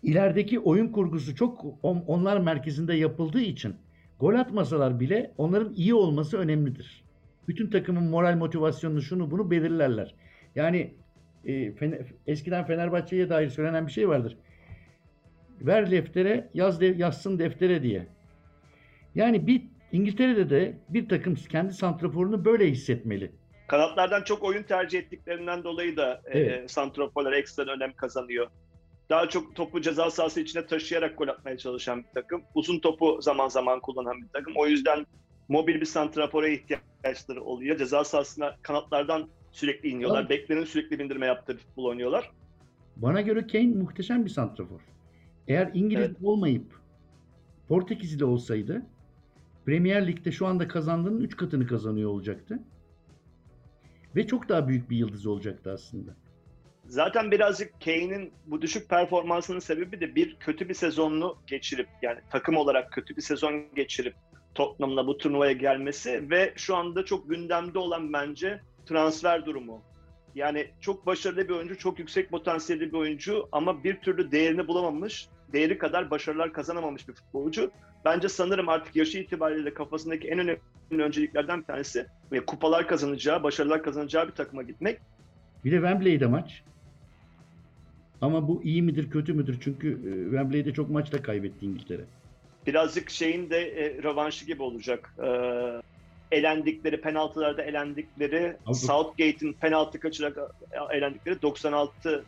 [0.03, 3.75] ilerideki oyun kurgusu çok on- onlar merkezinde yapıldığı için
[4.19, 7.04] gol atmasalar bile onların iyi olması önemlidir.
[7.47, 10.15] Bütün takımın moral motivasyonunu şunu bunu belirlerler.
[10.55, 10.93] Yani
[11.45, 14.37] e, Fener- eskiden Fenerbahçe'ye dair söylenen bir şey vardır.
[15.61, 18.07] Ver deftere, yaz de, yazsın deftere diye.
[19.15, 23.31] Yani bir İngiltere'de de bir takım kendi santraforunu böyle hissetmeli.
[23.67, 26.63] Kanatlardan çok oyun tercih ettiklerinden dolayı da Evet.
[26.63, 28.47] e, santraforlar ekstra önem kazanıyor.
[29.09, 32.41] Daha çok topu ceza sahası içine taşıyarak gol atmaya çalışan bir takım.
[32.55, 34.53] Uzun topu zaman zaman kullanan bir takım.
[34.57, 35.05] O yüzden
[35.49, 37.77] mobil bir santrafora ihtiyaçları oluyor.
[37.77, 40.23] Ceza sahasına kanatlardan sürekli iniyorlar.
[40.23, 40.29] Tabii.
[40.29, 42.31] Beklerin sürekli bindirme yaptığı futbol oynuyorlar.
[42.95, 44.79] Bana göre Kane muhteşem bir santrafor.
[45.47, 46.17] Eğer İngiliz Evet.
[46.23, 46.65] olmayıp
[47.67, 48.81] Portekizli olsaydı
[49.65, 52.59] Premier Lig'de şu anda kazandığının 3 katını kazanıyor olacaktı.
[54.15, 56.11] Ve çok daha büyük bir yıldız olacaktı aslında.
[56.87, 62.57] Zaten birazcık Kane'in bu düşük performansının sebebi de bir kötü bir sezonunu geçirip yani takım
[62.57, 64.15] olarak kötü bir sezon geçirip
[64.55, 69.81] Tottenham'la bu turnuvaya gelmesi ve şu anda çok gündemde olan bence transfer durumu.
[70.35, 75.27] Yani çok başarılı bir oyuncu, çok yüksek potansiyelli bir oyuncu ama bir türlü değerini bulamamış,
[75.53, 77.71] değeri kadar başarılar kazanamamış bir futbolcu.
[78.05, 80.59] Bence sanırım artık yaşı itibariyle kafasındaki en önemli
[81.03, 84.99] önceliklerden bir tanesi ve kupalar kazanacağı, başarılar kazanacağı bir takıma gitmek.
[85.65, 86.63] Bir de Wembley'de maç.
[88.21, 89.57] Ama bu iyi midir kötü müdür?
[89.61, 92.01] Çünkü e, Wembley'de çok maçta kaybetti İngiltere.
[92.67, 95.13] Birazcık şeyin de e, rövanşı gibi olacak.
[95.23, 95.27] E,
[96.37, 100.37] elendikleri, penaltılarda elendikleri, Southgate'in penaltı kaçırarak
[100.71, 102.25] e, elendikleri 96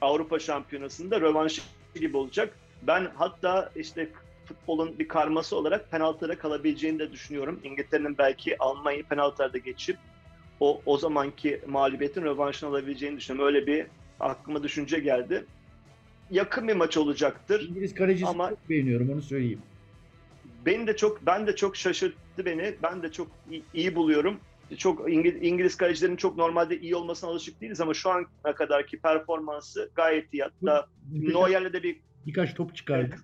[0.00, 1.62] Avrupa Şampiyonası'nda rövanşı
[1.94, 2.56] gibi olacak.
[2.82, 4.08] Ben hatta işte
[4.44, 7.60] futbolun bir karması olarak penaltılara kalabileceğini de düşünüyorum.
[7.64, 9.96] İngiltere'nin belki Almanya'yı penaltılarda geçip
[10.60, 13.54] o o zamanki mağlubiyetin rövanşını alabileceğini düşünüyorum.
[13.54, 13.86] Öyle bir
[14.20, 15.46] aklıma düşünce geldi.
[16.32, 17.68] Yakın bir maç olacaktır.
[17.68, 19.62] İngiliz kalecisi Ama- çok beğeniyorum onu söyleyeyim.
[20.66, 22.74] Beni de çok ben de çok şaşırttı beni.
[22.82, 24.40] Ben de çok iyi, iyi buluyorum.
[24.78, 29.90] Çok İngiliz, İngiliz kalecilerin çok normalde iyi olmasına alışık değiliz ama şu ana kadarki performansı
[29.94, 30.42] gayet iyi.
[30.42, 33.16] Hatta Neuer'le de bir birkaç top çıkardı.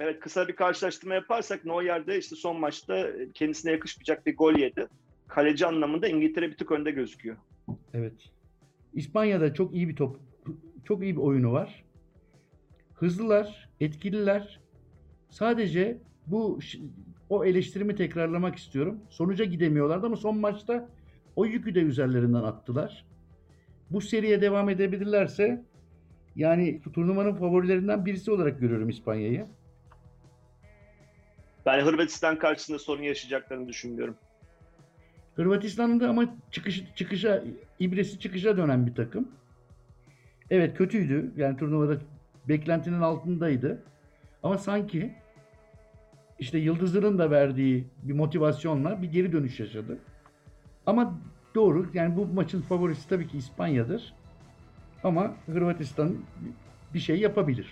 [0.00, 0.20] Evet.
[0.20, 4.86] kısa bir karşılaştırma yaparsak Neuer'de işte son maçta kendisine yakışmayacak bir gol yedi.
[5.28, 7.36] Kaleci anlamında İngiltere bir tık önde gözüküyor.
[7.94, 8.14] Evet.
[8.94, 10.16] İspanya'da çok iyi bir top,
[10.84, 11.84] çok iyi bir oyunu var.
[13.00, 14.60] Hızlılar, etkililer.
[15.30, 16.58] Sadece bu
[17.28, 19.00] o eleştirimi tekrarlamak istiyorum.
[19.10, 20.88] Sonuca gidemiyorlardı ama son maçta
[21.36, 23.04] o yükü de üzerlerinden attılar.
[23.90, 25.62] Bu seriye devam edebilirlerse
[26.36, 29.46] yani turnuvanın favorilerinden birisi olarak görüyorum İspanya'yı.
[31.66, 34.16] Ben Hırvatistan karşısında sorun yaşayacaklarını düşünmüyorum.
[35.36, 37.44] Hırvatistan'ın da ama çıkış, çıkışa,
[37.78, 39.28] ibresi çıkışa dönen bir takım.
[40.50, 41.32] Evet kötüydü.
[41.36, 41.98] Yani turnuvada
[42.48, 43.82] beklentinin altındaydı.
[44.42, 45.14] Ama sanki
[46.38, 49.98] işte Yıldızların da verdiği bir motivasyonla bir geri dönüş yaşadı.
[50.86, 51.18] Ama
[51.54, 54.14] doğru yani bu maçın favorisi tabii ki İspanya'dır.
[55.04, 56.16] Ama Hırvatistan
[56.94, 57.66] bir şey yapabilir.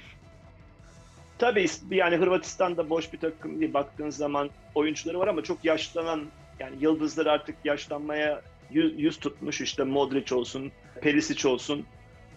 [1.38, 3.74] Tabii yani Hırvatistan'da boş bir takım değil.
[3.74, 6.24] Baktığın zaman oyuncuları var ama çok yaşlanan
[6.60, 9.60] yani yıldızlar artık yaşlanmaya yüz, yüz tutmuş.
[9.60, 11.86] İşte Modric olsun, Perisic olsun.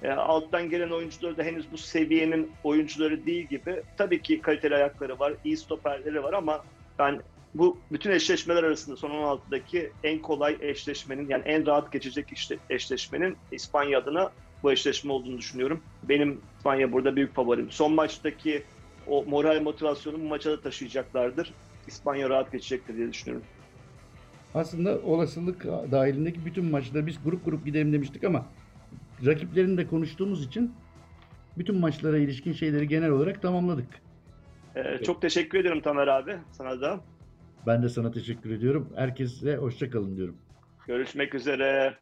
[0.04, 3.84] E, alttan gelen oyuncuları da henüz bu seviyenin oyuncuları değil gibi.
[3.97, 6.64] Tabii ki kaliteli ayakları var, iyi stoperleri var ama
[6.99, 7.22] ben
[7.54, 13.38] bu bütün eşleşmeler arasında son 16'daki en kolay eşleşmenin yani en rahat geçecek işte eşleşmenin
[13.52, 14.32] İspanya adına
[14.64, 15.84] bu eşleşme olduğunu düşünüyorum.
[16.04, 17.72] Benim İspanya burada büyük favorim.
[17.72, 18.64] Son maçtaki
[19.08, 21.54] o moral motivasyonu bu maça da taşıyacaklardır.
[21.88, 23.47] İspanya rahat geçecektir diye düşünüyorum.
[24.54, 28.45] Aslında olasılık dahilindeki bütün maçları biz grup grup gidelim demiştik ama
[29.26, 30.74] rakiplerini de konuştuğumuz için
[31.57, 33.88] bütün maçlara ilişkin şeyleri genel olarak tamamladık.
[34.76, 36.99] Ee, çok teşekkür ediyorum Tamer abi sana da.
[37.67, 38.93] Ben de sana teşekkür ediyorum.
[38.95, 40.38] Herkese hoşçakalın diyorum.
[40.88, 41.93] Görüşmek üzere.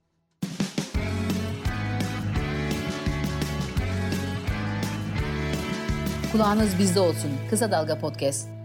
[6.31, 7.31] Kulağınız bizde olsun.
[7.49, 8.58] Kısa Dalga Podcast.